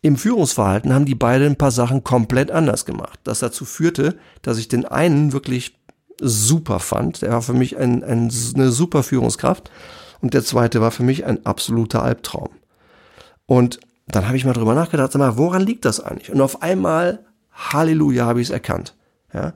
im 0.00 0.16
Führungsverhalten 0.16 0.92
haben 0.94 1.04
die 1.04 1.14
beide 1.14 1.44
ein 1.44 1.56
paar 1.56 1.70
Sachen 1.70 2.02
komplett 2.02 2.50
anders 2.50 2.86
gemacht. 2.86 3.20
Das 3.24 3.40
dazu 3.40 3.64
führte, 3.66 4.18
dass 4.40 4.56
ich 4.56 4.68
den 4.68 4.86
einen 4.86 5.32
wirklich 5.32 5.78
super 6.20 6.80
fand. 6.80 7.20
Der 7.20 7.32
war 7.32 7.42
für 7.42 7.52
mich 7.52 7.76
ein, 7.76 8.02
ein, 8.02 8.30
eine 8.54 8.70
super 8.70 9.02
Führungskraft. 9.02 9.70
Und 10.22 10.32
der 10.32 10.42
zweite 10.42 10.80
war 10.80 10.90
für 10.90 11.02
mich 11.02 11.26
ein 11.26 11.44
absoluter 11.44 12.02
Albtraum. 12.02 12.48
Und 13.44 13.80
dann 14.06 14.26
habe 14.26 14.36
ich 14.36 14.44
mal 14.44 14.52
drüber 14.52 14.74
nachgedacht, 14.74 15.12
sag 15.12 15.18
mal, 15.18 15.36
woran 15.36 15.62
liegt 15.62 15.84
das 15.84 16.00
eigentlich? 16.00 16.30
Und 16.30 16.40
auf 16.40 16.62
einmal, 16.62 17.24
Halleluja, 17.52 18.26
habe 18.26 18.40
ich 18.40 18.48
es 18.48 18.52
erkannt. 18.52 18.94
Ja, 19.32 19.54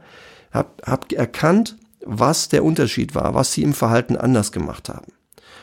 hab, 0.50 0.82
hab 0.86 1.12
erkannt, 1.12 1.76
was 2.04 2.48
der 2.48 2.64
Unterschied 2.64 3.14
war, 3.14 3.34
was 3.34 3.52
sie 3.52 3.62
im 3.62 3.74
Verhalten 3.74 4.16
anders 4.16 4.52
gemacht 4.52 4.88
haben. 4.88 5.12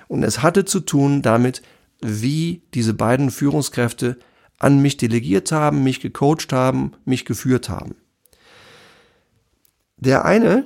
Und 0.08 0.24
es 0.24 0.42
hatte 0.42 0.64
zu 0.64 0.80
tun 0.80 1.22
damit, 1.22 1.62
wie 2.02 2.62
diese 2.74 2.94
beiden 2.94 3.32
Führungskräfte 3.32 4.18
an 4.60 4.82
mich 4.82 4.98
delegiert 4.98 5.52
haben, 5.52 5.84
mich 5.84 6.00
gecoacht 6.00 6.54
haben, 6.54 6.94
mich 7.06 7.26
geführt 7.26 7.70
haben. 7.70 7.96
Der 9.98 10.26
eine, 10.26 10.66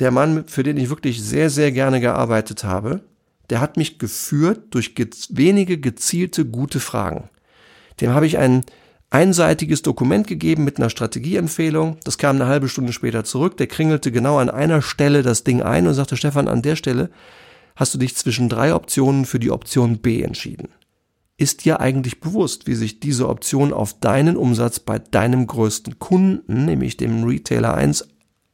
der 0.00 0.10
Mann, 0.10 0.46
für 0.48 0.62
den 0.62 0.78
ich 0.78 0.88
wirklich 0.88 1.22
sehr, 1.22 1.50
sehr 1.50 1.72
gerne 1.72 2.00
gearbeitet 2.00 2.64
habe, 2.64 3.02
der 3.50 3.60
hat 3.60 3.76
mich 3.76 3.98
geführt 3.98 4.62
durch 4.70 4.94
wenige 5.30 5.78
gezielte 5.78 6.46
gute 6.46 6.80
Fragen. 6.80 7.28
Dem 8.00 8.10
habe 8.10 8.26
ich 8.26 8.38
ein 8.38 8.64
einseitiges 9.10 9.82
Dokument 9.82 10.26
gegeben 10.26 10.64
mit 10.64 10.78
einer 10.78 10.88
Strategieempfehlung. 10.88 11.98
Das 12.04 12.16
kam 12.16 12.36
eine 12.36 12.46
halbe 12.46 12.68
Stunde 12.68 12.92
später 12.92 13.24
zurück. 13.24 13.56
Der 13.56 13.66
kringelte 13.66 14.12
genau 14.12 14.38
an 14.38 14.48
einer 14.48 14.82
Stelle 14.82 15.22
das 15.22 15.42
Ding 15.42 15.62
ein 15.62 15.86
und 15.86 15.94
sagte, 15.94 16.16
Stefan, 16.16 16.48
an 16.48 16.62
der 16.62 16.76
Stelle 16.76 17.10
hast 17.74 17.92
du 17.92 17.98
dich 17.98 18.14
zwischen 18.14 18.48
drei 18.48 18.74
Optionen 18.74 19.24
für 19.24 19.40
die 19.40 19.50
Option 19.50 19.98
B 19.98 20.22
entschieden. 20.22 20.68
Ist 21.36 21.64
dir 21.64 21.80
eigentlich 21.80 22.20
bewusst, 22.20 22.66
wie 22.66 22.74
sich 22.74 23.00
diese 23.00 23.28
Option 23.28 23.72
auf 23.72 23.98
deinen 23.98 24.36
Umsatz 24.36 24.78
bei 24.78 24.98
deinem 24.98 25.46
größten 25.46 25.98
Kunden, 25.98 26.66
nämlich 26.66 26.98
dem 26.98 27.24
Retailer 27.24 27.74
1, 27.74 28.06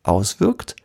auswirkt? 0.05 0.77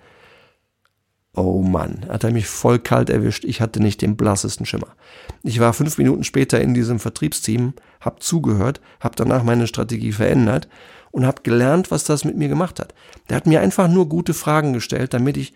Oh 1.34 1.62
Mann, 1.62 2.06
hat 2.10 2.26
er 2.26 2.32
mich 2.32 2.48
voll 2.48 2.80
kalt 2.80 3.10
erwischt. 3.10 3.46
Ich 3.46 3.62
hatte 3.62 3.82
nicht 3.82 4.02
den 4.02 4.18
blassesten 4.18 4.66
Schimmer. 4.66 4.96
Ich 5.44 5.60
war 5.60 5.72
fünf 5.74 5.98
Minuten 5.98 6.26
später 6.26 6.60
in 6.60 6.74
diesem 6.74 7.00
Vertriebsteam, 7.00 7.74
hab 8.02 8.22
zugehört, 8.22 8.82
hab 9.00 9.16
danach 9.16 9.44
meine 9.44 9.68
Strategie 9.68 10.12
verändert 10.12 10.68
und 11.12 11.26
hab 11.26 11.46
gelernt, 11.46 11.90
was 11.90 12.04
das 12.04 12.26
mit 12.26 12.36
mir 12.36 12.50
gemacht 12.50 12.80
hat. 12.80 12.94
Der 13.30 13.38
hat 13.38 13.48
mir 13.48 13.62
einfach 13.62 13.88
nur 13.88 14.10
gute 14.10 14.34
Fragen 14.34 14.74
gestellt, 14.74 15.14
damit 15.14 15.38
ich 15.38 15.54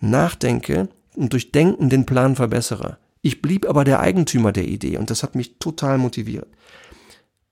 nachdenke 0.00 0.88
und 1.14 1.32
durch 1.32 1.52
Denken 1.52 1.88
den 1.88 2.04
Plan 2.04 2.34
verbessere. 2.34 2.98
Ich 3.22 3.42
blieb 3.42 3.68
aber 3.68 3.84
der 3.84 4.00
Eigentümer 4.00 4.52
der 4.52 4.66
Idee 4.66 4.98
und 4.98 5.10
das 5.10 5.22
hat 5.22 5.36
mich 5.36 5.58
total 5.58 5.98
motiviert. 5.98 6.48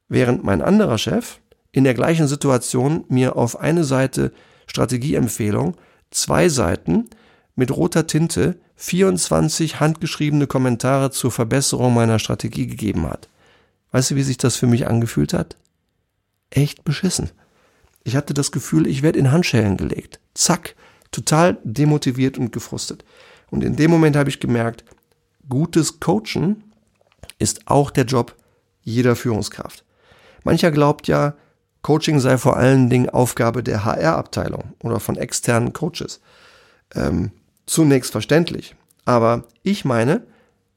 Während 0.09 0.45
mein 0.45 0.61
anderer 0.61 0.99
Chef 0.99 1.39
in 1.71 1.85
der 1.85 1.95
gleichen 1.95 2.27
Situation 2.27 3.05
mir 3.09 3.37
auf 3.37 3.61
eine 3.61 3.85
Seite 3.85 4.33
Strategieempfehlung, 4.67 5.77
zwei 6.11 6.49
Seiten 6.49 7.09
mit 7.57 7.71
roter 7.71 8.07
Tinte 8.07 8.59
24 8.77 9.81
handgeschriebene 9.81 10.47
Kommentare 10.47 11.11
zur 11.11 11.31
Verbesserung 11.31 11.95
meiner 11.95 12.19
Strategie 12.19 12.67
gegeben 12.67 13.09
hat. 13.09 13.29
Weißt 13.93 14.11
du, 14.11 14.17
wie 14.17 14.23
sich 14.23 14.39
das 14.39 14.57
für 14.57 14.67
mich 14.67 14.89
angefühlt 14.89 15.33
hat? 15.33 15.57
Echt 16.51 16.85
beschissen. 16.85 17.31
Ich 18.03 18.17
hatte 18.17 18.35
das 18.35 18.53
Gefühl, 18.53 18.87
ich 18.87 19.03
werde 19.03 19.19
in 19.19 19.33
Handschellen 19.33 19.77
gelegt. 19.77 20.21
Zack, 20.35 20.75
total 21.11 21.59
demotiviert 21.65 22.39
und 22.39 22.53
gefrustet. 22.53 23.05
Und 23.51 23.63
in 23.63 23.77
dem 23.77 23.91
Moment 23.91 24.17
habe 24.17 24.29
ich 24.29 24.41
gemerkt, 24.41 24.85
gutes 25.49 26.01
Coachen 26.01 26.65
ist 27.39 27.69
auch 27.69 27.91
der 27.91 28.05
Job 28.05 28.35
jeder 28.83 29.17
Führungskraft. 29.17 29.85
Mancher 30.43 30.71
glaubt 30.71 31.09
ja, 31.09 31.35
Coaching 31.83 32.19
sei 32.19 32.39
vor 32.39 32.57
allen 32.57 32.89
Dingen 32.89 33.11
Aufgabe 33.11 33.63
der 33.63 33.85
HR-Abteilung 33.85 34.75
oder 34.83 35.01
von 35.01 35.17
externen 35.17 35.73
Coaches. 35.73 36.21
Ähm, 36.95 37.31
zunächst 37.67 38.13
verständlich. 38.13 38.75
Aber 39.05 39.45
ich 39.63 39.85
meine, 39.85 40.23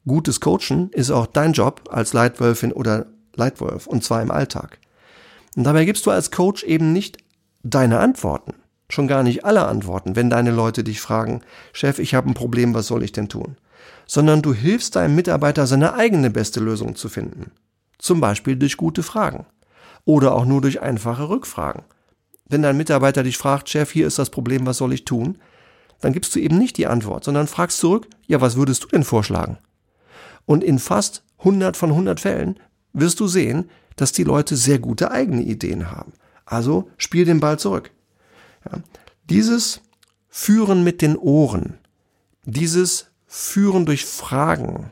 gutes 0.05 0.39
Coachen 0.39 0.89
ist 0.91 1.11
auch 1.11 1.27
dein 1.27 1.53
Job 1.53 1.89
als 1.91 2.13
Leitwölfin 2.13 2.71
oder 2.71 3.07
Leitwolf 3.35 3.87
und 3.87 4.03
zwar 4.03 4.21
im 4.21 4.31
Alltag. 4.31 4.79
Und 5.55 5.63
dabei 5.63 5.85
gibst 5.85 6.05
du 6.05 6.11
als 6.11 6.31
Coach 6.31 6.63
eben 6.63 6.93
nicht 6.93 7.17
deine 7.63 7.99
Antworten, 7.99 8.53
schon 8.89 9.07
gar 9.07 9.23
nicht 9.23 9.45
alle 9.45 9.67
Antworten, 9.67 10.15
wenn 10.15 10.29
deine 10.29 10.51
Leute 10.51 10.83
dich 10.83 11.01
fragen, 11.01 11.41
Chef, 11.73 11.99
ich 11.99 12.13
habe 12.13 12.29
ein 12.29 12.35
Problem, 12.35 12.73
was 12.73 12.87
soll 12.87 13.03
ich 13.03 13.11
denn 13.11 13.29
tun? 13.29 13.57
Sondern 14.05 14.41
du 14.41 14.53
hilfst 14.53 14.95
deinem 14.95 15.15
Mitarbeiter, 15.15 15.67
seine 15.67 15.93
eigene 15.93 16.29
beste 16.29 16.59
Lösung 16.59 16.95
zu 16.95 17.09
finden. 17.09 17.51
Zum 17.97 18.21
Beispiel 18.21 18.55
durch 18.55 18.77
gute 18.77 19.03
Fragen. 19.03 19.45
Oder 20.05 20.33
auch 20.33 20.45
nur 20.45 20.61
durch 20.61 20.81
einfache 20.81 21.27
Rückfragen. 21.27 21.83
Wenn 22.47 22.61
dein 22.61 22.77
Mitarbeiter 22.77 23.23
dich 23.23 23.37
fragt, 23.37 23.67
Chef, 23.67 23.91
hier 23.91 24.07
ist 24.07 24.19
das 24.19 24.29
Problem, 24.29 24.65
was 24.65 24.77
soll 24.77 24.93
ich 24.93 25.03
tun? 25.03 25.37
Dann 26.01 26.13
gibst 26.13 26.35
du 26.35 26.39
eben 26.39 26.57
nicht 26.57 26.77
die 26.77 26.87
Antwort, 26.87 27.23
sondern 27.23 27.47
fragst 27.47 27.79
zurück, 27.79 28.07
ja, 28.27 28.41
was 28.41 28.55
würdest 28.55 28.83
du 28.83 28.87
denn 28.87 29.03
vorschlagen? 29.03 29.57
Und 30.45 30.63
in 30.63 30.79
fast 30.79 31.23
100 31.39 31.75
von 31.75 31.91
100 31.91 32.19
Fällen 32.19 32.59
wirst 32.93 33.19
du 33.19 33.27
sehen, 33.27 33.69
dass 33.95 34.11
die 34.11 34.23
Leute 34.23 34.55
sehr 34.55 34.79
gute 34.79 35.11
eigene 35.11 35.41
Ideen 35.41 35.91
haben. 35.91 36.13
Also 36.45 36.89
spiel 36.97 37.25
den 37.25 37.39
Ball 37.39 37.59
zurück. 37.59 37.91
Ja. 38.65 38.79
Dieses 39.29 39.81
Führen 40.29 40.83
mit 40.83 41.01
den 41.01 41.17
Ohren, 41.17 41.77
dieses 42.45 43.07
Führen 43.25 43.85
durch 43.85 44.05
Fragen 44.05 44.91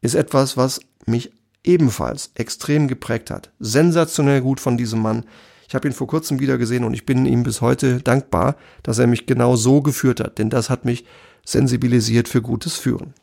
ist 0.00 0.14
etwas, 0.14 0.56
was 0.56 0.80
mich 1.06 1.32
ebenfalls 1.64 2.30
extrem 2.34 2.88
geprägt 2.88 3.30
hat. 3.30 3.50
Sensationell 3.58 4.40
gut 4.40 4.60
von 4.60 4.76
diesem 4.76 5.00
Mann. 5.02 5.24
Ich 5.72 5.74
habe 5.74 5.88
ihn 5.88 5.94
vor 5.94 6.06
kurzem 6.06 6.38
wieder 6.38 6.58
gesehen 6.58 6.84
und 6.84 6.92
ich 6.92 7.06
bin 7.06 7.24
ihm 7.24 7.44
bis 7.44 7.62
heute 7.62 8.02
dankbar, 8.02 8.56
dass 8.82 8.98
er 8.98 9.06
mich 9.06 9.24
genau 9.24 9.56
so 9.56 9.80
geführt 9.80 10.20
hat, 10.20 10.36
denn 10.36 10.50
das 10.50 10.68
hat 10.68 10.84
mich 10.84 11.06
sensibilisiert 11.46 12.28
für 12.28 12.42
gutes 12.42 12.76
Führen. 12.76 13.14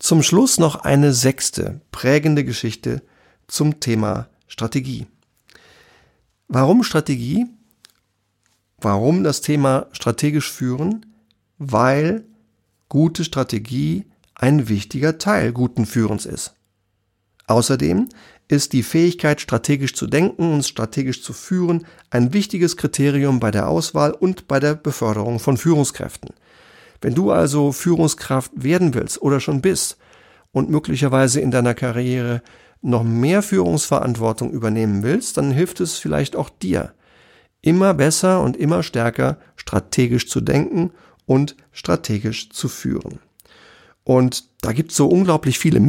Zum 0.00 0.24
Schluss 0.24 0.58
noch 0.58 0.74
eine 0.74 1.12
sechste 1.12 1.80
prägende 1.92 2.44
Geschichte 2.44 3.00
zum 3.46 3.78
Thema 3.78 4.26
Strategie. 4.48 5.06
Warum 6.48 6.82
Strategie? 6.82 7.46
Warum 8.78 9.22
das 9.22 9.40
Thema 9.40 9.86
strategisch 9.92 10.50
führen? 10.50 11.06
Weil 11.58 12.24
gute 12.88 13.22
Strategie 13.22 14.06
ein 14.34 14.68
wichtiger 14.68 15.18
Teil 15.18 15.52
guten 15.52 15.86
Führens 15.86 16.26
ist. 16.26 16.56
Außerdem 17.46 18.08
ist 18.52 18.74
die 18.74 18.82
Fähigkeit, 18.82 19.40
strategisch 19.40 19.94
zu 19.94 20.06
denken 20.06 20.52
und 20.52 20.66
strategisch 20.66 21.22
zu 21.22 21.32
führen, 21.32 21.86
ein 22.10 22.34
wichtiges 22.34 22.76
Kriterium 22.76 23.40
bei 23.40 23.50
der 23.50 23.68
Auswahl 23.68 24.12
und 24.12 24.46
bei 24.46 24.60
der 24.60 24.74
Beförderung 24.74 25.38
von 25.38 25.56
Führungskräften. 25.56 26.34
Wenn 27.00 27.14
du 27.14 27.30
also 27.30 27.72
Führungskraft 27.72 28.52
werden 28.54 28.92
willst 28.92 29.22
oder 29.22 29.40
schon 29.40 29.62
bist 29.62 29.96
und 30.52 30.68
möglicherweise 30.68 31.40
in 31.40 31.50
deiner 31.50 31.74
Karriere 31.74 32.42
noch 32.82 33.04
mehr 33.04 33.42
Führungsverantwortung 33.42 34.50
übernehmen 34.50 35.02
willst, 35.02 35.38
dann 35.38 35.50
hilft 35.50 35.80
es 35.80 35.96
vielleicht 35.96 36.36
auch 36.36 36.50
dir, 36.50 36.92
immer 37.62 37.94
besser 37.94 38.42
und 38.42 38.56
immer 38.56 38.82
stärker 38.82 39.38
strategisch 39.56 40.28
zu 40.28 40.42
denken 40.42 40.90
und 41.24 41.56
strategisch 41.72 42.50
zu 42.50 42.68
führen. 42.68 43.18
Und 44.04 44.44
da 44.60 44.72
gibt 44.72 44.90
es 44.90 44.96
so 44.96 45.06
unglaublich 45.06 45.58
viele 45.58 45.80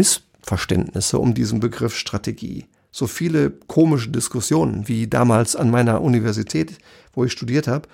Missverständnisse 0.43 1.17
um 1.17 1.33
diesen 1.33 1.59
Begriff 1.59 1.95
Strategie. 1.95 2.65
So 2.91 3.07
viele 3.07 3.49
komische 3.49 4.09
Diskussionen, 4.09 4.87
wie 4.87 5.07
damals 5.07 5.55
an 5.55 5.71
meiner 5.71 6.01
Universität, 6.01 6.77
wo 7.13 7.23
ich 7.25 7.31
studiert 7.31 7.67
habe. 7.67 7.87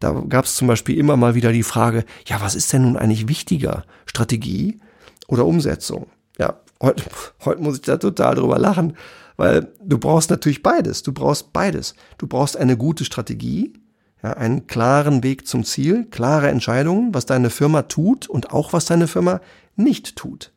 Da 0.00 0.12
gab 0.28 0.44
es 0.44 0.56
zum 0.56 0.68
Beispiel 0.68 0.98
immer 0.98 1.16
mal 1.16 1.34
wieder 1.34 1.52
die 1.52 1.62
Frage, 1.62 2.04
ja, 2.26 2.40
was 2.40 2.54
ist 2.54 2.72
denn 2.72 2.82
nun 2.82 2.96
eigentlich 2.96 3.28
wichtiger? 3.28 3.84
Strategie 4.06 4.78
oder 5.26 5.44
Umsetzung? 5.44 6.06
Ja, 6.38 6.60
heute, 6.80 7.04
heute 7.44 7.62
muss 7.62 7.76
ich 7.76 7.82
da 7.82 7.96
total 7.96 8.36
drüber 8.36 8.58
lachen, 8.58 8.96
weil 9.36 9.72
du 9.82 9.98
brauchst 9.98 10.30
natürlich 10.30 10.62
beides. 10.62 11.02
Du 11.02 11.12
brauchst 11.12 11.52
beides. 11.52 11.94
Du 12.18 12.26
brauchst 12.26 12.56
eine 12.56 12.76
gute 12.76 13.04
Strategie, 13.04 13.74
ja, 14.22 14.32
einen 14.34 14.66
klaren 14.66 15.22
Weg 15.22 15.46
zum 15.46 15.64
Ziel, 15.64 16.06
klare 16.06 16.48
Entscheidungen, 16.48 17.12
was 17.12 17.26
deine 17.26 17.50
Firma 17.50 17.82
tut 17.82 18.28
und 18.28 18.52
auch 18.52 18.72
was 18.72 18.86
deine 18.86 19.08
Firma 19.08 19.40
nicht 19.76 20.16
tut. 20.16 20.52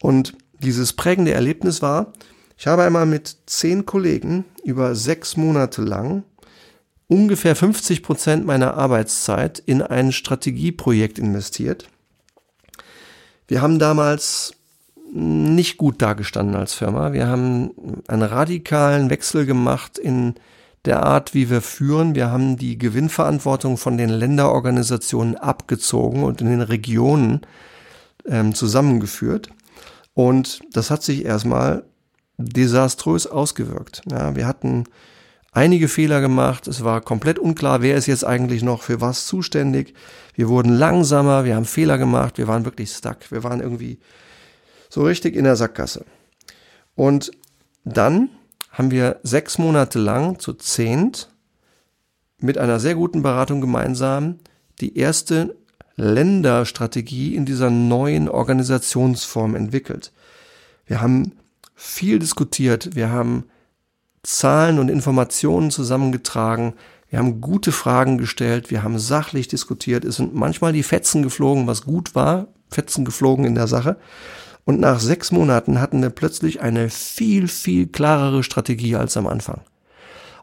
Und 0.00 0.34
dieses 0.62 0.92
prägende 0.92 1.32
Erlebnis 1.32 1.82
war, 1.82 2.12
ich 2.56 2.66
habe 2.66 2.84
einmal 2.84 3.06
mit 3.06 3.36
zehn 3.46 3.86
Kollegen 3.86 4.44
über 4.64 4.94
sechs 4.94 5.36
Monate 5.36 5.82
lang 5.82 6.24
ungefähr 7.08 7.54
50 7.54 8.02
Prozent 8.02 8.46
meiner 8.46 8.74
Arbeitszeit 8.74 9.58
in 9.58 9.82
ein 9.82 10.12
Strategieprojekt 10.12 11.18
investiert. 11.18 11.88
Wir 13.48 13.60
haben 13.60 13.78
damals 13.78 14.54
nicht 15.12 15.76
gut 15.76 16.00
dagestanden 16.00 16.56
als 16.56 16.72
Firma. 16.72 17.12
Wir 17.12 17.26
haben 17.26 17.72
einen 18.08 18.22
radikalen 18.22 19.10
Wechsel 19.10 19.44
gemacht 19.44 19.98
in 19.98 20.36
der 20.86 21.02
Art, 21.02 21.34
wie 21.34 21.50
wir 21.50 21.60
führen. 21.60 22.14
Wir 22.14 22.30
haben 22.30 22.56
die 22.56 22.78
Gewinnverantwortung 22.78 23.76
von 23.76 23.98
den 23.98 24.08
Länderorganisationen 24.08 25.36
abgezogen 25.36 26.24
und 26.24 26.40
in 26.40 26.48
den 26.48 26.62
Regionen 26.62 27.42
ähm, 28.26 28.54
zusammengeführt. 28.54 29.50
Und 30.14 30.60
das 30.72 30.90
hat 30.90 31.02
sich 31.02 31.24
erstmal 31.24 31.84
desaströs 32.36 33.26
ausgewirkt. 33.26 34.02
Ja, 34.10 34.34
wir 34.36 34.46
hatten 34.46 34.84
einige 35.52 35.88
Fehler 35.88 36.20
gemacht. 36.20 36.66
Es 36.66 36.82
war 36.82 37.00
komplett 37.00 37.38
unklar, 37.38 37.82
wer 37.82 37.96
ist 37.96 38.06
jetzt 38.06 38.24
eigentlich 38.24 38.62
noch 38.62 38.82
für 38.82 39.00
was 39.00 39.26
zuständig. 39.26 39.94
Wir 40.34 40.48
wurden 40.48 40.72
langsamer, 40.72 41.44
wir 41.44 41.56
haben 41.56 41.66
Fehler 41.66 41.98
gemacht, 41.98 42.38
wir 42.38 42.48
waren 42.48 42.64
wirklich 42.64 42.90
stuck. 42.92 43.30
Wir 43.30 43.44
waren 43.44 43.60
irgendwie 43.60 43.98
so 44.88 45.02
richtig 45.02 45.36
in 45.36 45.44
der 45.44 45.56
Sackgasse. 45.56 46.04
Und 46.94 47.30
dann 47.84 48.30
haben 48.70 48.90
wir 48.90 49.20
sechs 49.22 49.58
Monate 49.58 49.98
lang 49.98 50.38
zu 50.38 50.54
zehnt 50.54 51.28
mit 52.38 52.58
einer 52.58 52.80
sehr 52.80 52.94
guten 52.94 53.22
Beratung 53.22 53.60
gemeinsam 53.60 54.38
die 54.80 54.96
erste 54.96 55.56
Länderstrategie 55.96 57.34
in 57.34 57.44
dieser 57.44 57.70
neuen 57.70 58.28
Organisationsform 58.28 59.54
entwickelt. 59.54 60.12
Wir 60.86 61.00
haben 61.00 61.32
viel 61.74 62.18
diskutiert, 62.18 62.94
wir 62.94 63.10
haben 63.10 63.44
Zahlen 64.22 64.78
und 64.78 64.88
Informationen 64.88 65.70
zusammengetragen, 65.70 66.74
wir 67.08 67.18
haben 67.18 67.40
gute 67.40 67.72
Fragen 67.72 68.18
gestellt, 68.18 68.70
wir 68.70 68.82
haben 68.82 68.98
sachlich 68.98 69.48
diskutiert, 69.48 70.04
es 70.04 70.16
sind 70.16 70.34
manchmal 70.34 70.72
die 70.72 70.82
Fetzen 70.82 71.22
geflogen, 71.22 71.66
was 71.66 71.82
gut 71.82 72.14
war, 72.14 72.46
Fetzen 72.70 73.04
geflogen 73.04 73.44
in 73.44 73.54
der 73.54 73.66
Sache. 73.66 73.96
Und 74.64 74.80
nach 74.80 75.00
sechs 75.00 75.32
Monaten 75.32 75.80
hatten 75.80 76.00
wir 76.00 76.10
plötzlich 76.10 76.60
eine 76.60 76.88
viel, 76.88 77.48
viel 77.48 77.88
klarere 77.88 78.42
Strategie 78.42 78.96
als 78.96 79.16
am 79.16 79.26
Anfang. 79.26 79.60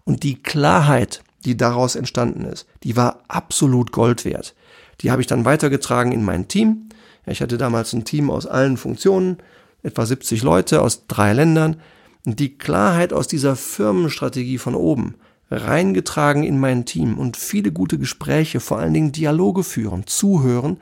Und 0.04 0.24
die 0.24 0.42
Klarheit, 0.42 1.24
die 1.46 1.56
daraus 1.56 1.96
entstanden 1.96 2.44
ist, 2.46 2.68
die 2.84 2.96
war 2.96 3.24
absolut 3.28 3.92
Gold 3.92 4.26
wert. 4.26 4.54
Die 5.02 5.12
habe 5.12 5.22
ich 5.22 5.28
dann 5.28 5.46
weitergetragen 5.46 6.12
in 6.12 6.24
mein 6.24 6.48
Team. 6.48 6.90
Ich 7.26 7.42
hatte 7.42 7.58
damals 7.58 7.94
ein 7.94 8.06
Team 8.06 8.30
aus 8.30 8.46
allen 8.46 8.78
Funktionen, 8.78 9.38
etwa 9.84 10.06
70 10.06 10.44
Leute 10.44 10.82
aus 10.82 11.08
drei 11.08 11.34
Ländern. 11.34 11.80
Und 12.26 12.40
die 12.40 12.58
Klarheit 12.58 13.14
aus 13.14 13.28
dieser 13.28 13.56
Firmenstrategie 13.56 14.58
von 14.58 14.76
oben 14.76 15.16
reingetragen 15.52 16.44
in 16.44 16.60
mein 16.60 16.86
Team 16.86 17.18
und 17.18 17.38
viele 17.38 17.72
gute 17.72 17.98
Gespräche, 17.98 18.60
vor 18.60 18.78
allen 18.78 18.94
Dingen 18.94 19.12
Dialoge 19.12 19.64
führen, 19.64 20.06
zuhören, 20.06 20.78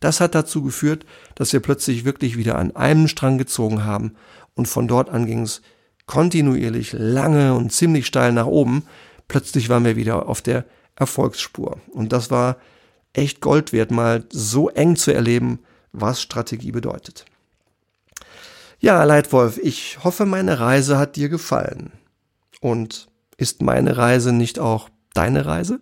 das 0.00 0.20
hat 0.20 0.34
dazu 0.34 0.62
geführt, 0.62 1.04
dass 1.34 1.52
wir 1.52 1.60
plötzlich 1.60 2.04
wirklich 2.04 2.36
wieder 2.36 2.56
an 2.56 2.74
einem 2.76 3.08
Strang 3.08 3.38
gezogen 3.38 3.84
haben 3.84 4.12
und 4.54 4.68
von 4.68 4.88
dort 4.88 5.10
an 5.10 5.26
ging 5.26 5.42
es 5.42 5.62
kontinuierlich 6.06 6.92
lange 6.92 7.54
und 7.54 7.72
ziemlich 7.72 8.06
steil 8.06 8.32
nach 8.32 8.46
oben. 8.46 8.84
Plötzlich 9.28 9.68
waren 9.68 9.84
wir 9.84 9.96
wieder 9.96 10.28
auf 10.28 10.40
der 10.40 10.64
Erfolgsspur. 10.94 11.80
Und 11.92 12.12
das 12.12 12.30
war 12.30 12.56
echt 13.16 13.40
Gold 13.40 13.72
wert, 13.72 13.90
mal 13.90 14.24
so 14.30 14.68
eng 14.68 14.96
zu 14.96 15.12
erleben, 15.12 15.60
was 15.92 16.20
Strategie 16.20 16.72
bedeutet. 16.72 17.24
Ja, 18.78 19.02
Leitwolf, 19.04 19.58
ich 19.58 20.04
hoffe, 20.04 20.26
meine 20.26 20.60
Reise 20.60 20.98
hat 20.98 21.16
dir 21.16 21.28
gefallen. 21.28 21.92
Und 22.60 23.08
ist 23.36 23.62
meine 23.62 23.96
Reise 23.96 24.32
nicht 24.32 24.58
auch 24.58 24.88
deine 25.14 25.46
Reise? 25.46 25.80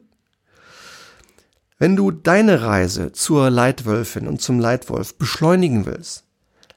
Wenn 1.78 1.97
du 1.97 2.12
deine 2.12 2.62
Reise 2.62 3.12
zur 3.12 3.51
Leitwölfin 3.51 4.28
und 4.28 4.41
zum 4.41 4.61
Leitwolf 4.61 5.18
beschleunigen 5.18 5.87
willst, 5.87 6.24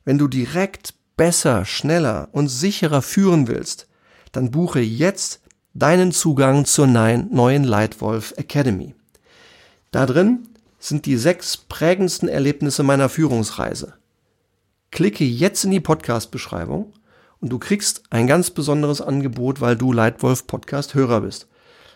wenn 0.05 0.18
du 0.18 0.28
direkt 0.28 0.95
besser, 1.18 1.66
schneller 1.66 2.30
und 2.32 2.47
sicherer 2.47 3.01
führen 3.01 3.47
willst, 3.47 3.88
dann 4.32 4.51
buche 4.51 4.80
jetzt 4.80 5.41
deinen 5.74 6.12
Zugang 6.12 6.66
zur 6.66 6.88
neuen 6.88 7.64
Leitwolf 7.64 8.34
Academy. 8.38 8.95
Da 9.92 10.06
drin 10.06 10.48
sind 10.80 11.06
die 11.06 11.18
sechs 11.18 11.58
prägendsten 11.58 12.30
Erlebnisse 12.30 12.84
meiner 12.84 13.10
Führungsreise. 13.10 13.96
Klicke 14.92 15.24
jetzt 15.24 15.64
in 15.64 15.72
die 15.72 15.80
Podcast-Beschreibung 15.80 16.94
und 17.40 17.50
du 17.50 17.58
kriegst 17.60 18.04
ein 18.10 18.26
ganz 18.28 18.50
besonderes 18.52 19.02
Angebot, 19.02 19.62
weil 19.62 19.76
du 19.76 19.94
Leitwolf 19.94 20.48
Podcast 20.48 20.94
Hörer 20.94 21.22
bist. 21.22 21.48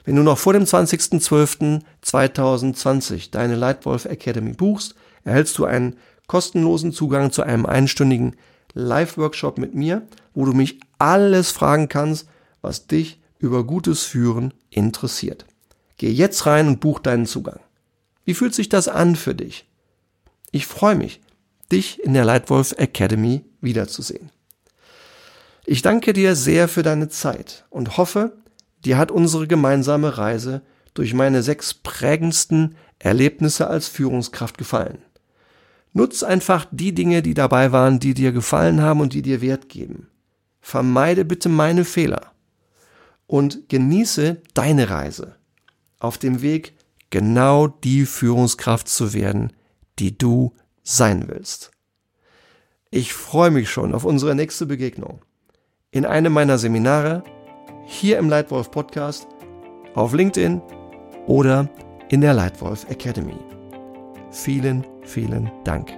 Wenn 0.04 0.16
du 0.16 0.24
noch 0.24 0.38
vor 0.38 0.54
dem 0.54 0.64
20.12.2020 0.64 3.32
deine 3.32 3.56
Lightwolf 3.56 4.06
Academy 4.06 4.54
buchst, 4.54 4.96
erhältst 5.24 5.58
du 5.58 5.66
einen 5.66 5.98
kostenlosen 6.28 6.92
Zugang 6.92 7.32
zu 7.32 7.44
einem 7.44 7.66
einstündigen 7.66 8.36
Live-Workshop 8.74 9.58
mit 9.58 9.74
mir, 9.76 10.04
wo 10.34 10.46
du 10.46 10.54
mich 10.54 10.80
alles 10.98 11.52
fragen 11.52 11.90
kannst, 11.90 12.28
was 12.62 12.88
dich 12.88 13.20
über 13.38 13.66
gutes 13.66 14.04
Führen 14.04 14.54
interessiert. 14.70 15.46
Geh 15.98 16.12
jetzt 16.12 16.46
rein 16.46 16.68
und 16.68 16.80
buch 16.80 17.00
deinen 17.00 17.26
Zugang. 17.26 17.60
Wie 18.26 18.34
fühlt 18.34 18.54
sich 18.54 18.70
das 18.70 18.88
an 18.88 19.16
für 19.16 19.36
dich? 19.36 19.66
Ich 20.52 20.68
freue 20.68 20.96
mich, 20.96 21.22
dich 21.72 22.04
in 22.04 22.14
der 22.14 22.26
Leitwolf 22.26 22.74
Academy 22.78 23.46
wiederzusehen. 23.62 24.32
Ich 25.66 25.82
danke 25.82 26.14
dir 26.14 26.36
sehr 26.36 26.68
für 26.68 26.84
deine 26.84 27.10
Zeit 27.10 27.66
und 27.70 27.98
hoffe, 27.98 28.34
dir 28.84 28.98
hat 28.98 29.12
unsere 29.12 29.48
gemeinsame 29.48 30.18
Reise 30.18 30.62
durch 30.94 31.14
meine 31.14 31.44
sechs 31.44 31.74
prägendsten 31.74 32.76
Erlebnisse 33.00 33.68
als 33.68 33.88
Führungskraft 33.88 34.58
gefallen. 34.58 35.00
Nutz 35.94 36.24
einfach 36.24 36.66
die 36.72 36.94
Dinge, 36.94 37.22
die 37.22 37.34
dabei 37.34 37.72
waren, 37.72 38.00
die 38.00 38.14
dir 38.14 38.32
gefallen 38.32 38.82
haben 38.82 39.02
und 39.02 39.14
die 39.14 39.22
dir 39.22 39.42
Wert 39.42 39.70
geben. 39.70 40.08
Vermeide 40.62 41.26
bitte 41.26 41.50
meine 41.50 41.86
Fehler 41.86 42.32
und 43.28 43.70
genieße 43.70 44.42
deine 44.54 44.90
Reise 44.90 45.36
auf 46.00 46.18
dem 46.18 46.42
Weg, 46.42 46.74
genau 47.12 47.68
die 47.68 48.06
Führungskraft 48.06 48.88
zu 48.90 49.14
werden, 49.14 49.54
die 50.00 50.18
du 50.18 50.54
sein 50.82 51.28
willst. 51.28 51.72
Ich 52.90 53.14
freue 53.14 53.52
mich 53.52 53.70
schon 53.70 53.94
auf 53.94 54.04
unsere 54.04 54.36
nächste 54.36 54.66
Begegnung. 54.66 55.22
In 55.92 56.06
einem 56.06 56.34
meiner 56.34 56.58
Seminare, 56.58 57.24
hier 57.86 58.18
im 58.18 58.30
Leitwolf 58.30 58.72
Podcast, 58.72 59.28
auf 59.94 60.14
LinkedIn 60.14 60.62
oder 61.28 61.70
in 62.10 62.22
der 62.22 62.34
Leitwolf 62.34 62.90
Academy. 62.90 63.38
Vielen, 64.32 64.86
vielen 65.04 65.52
Dank. 65.64 65.92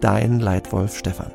Dein 0.00 0.40
Leitwolf 0.40 0.96
Stefan. 0.96 1.32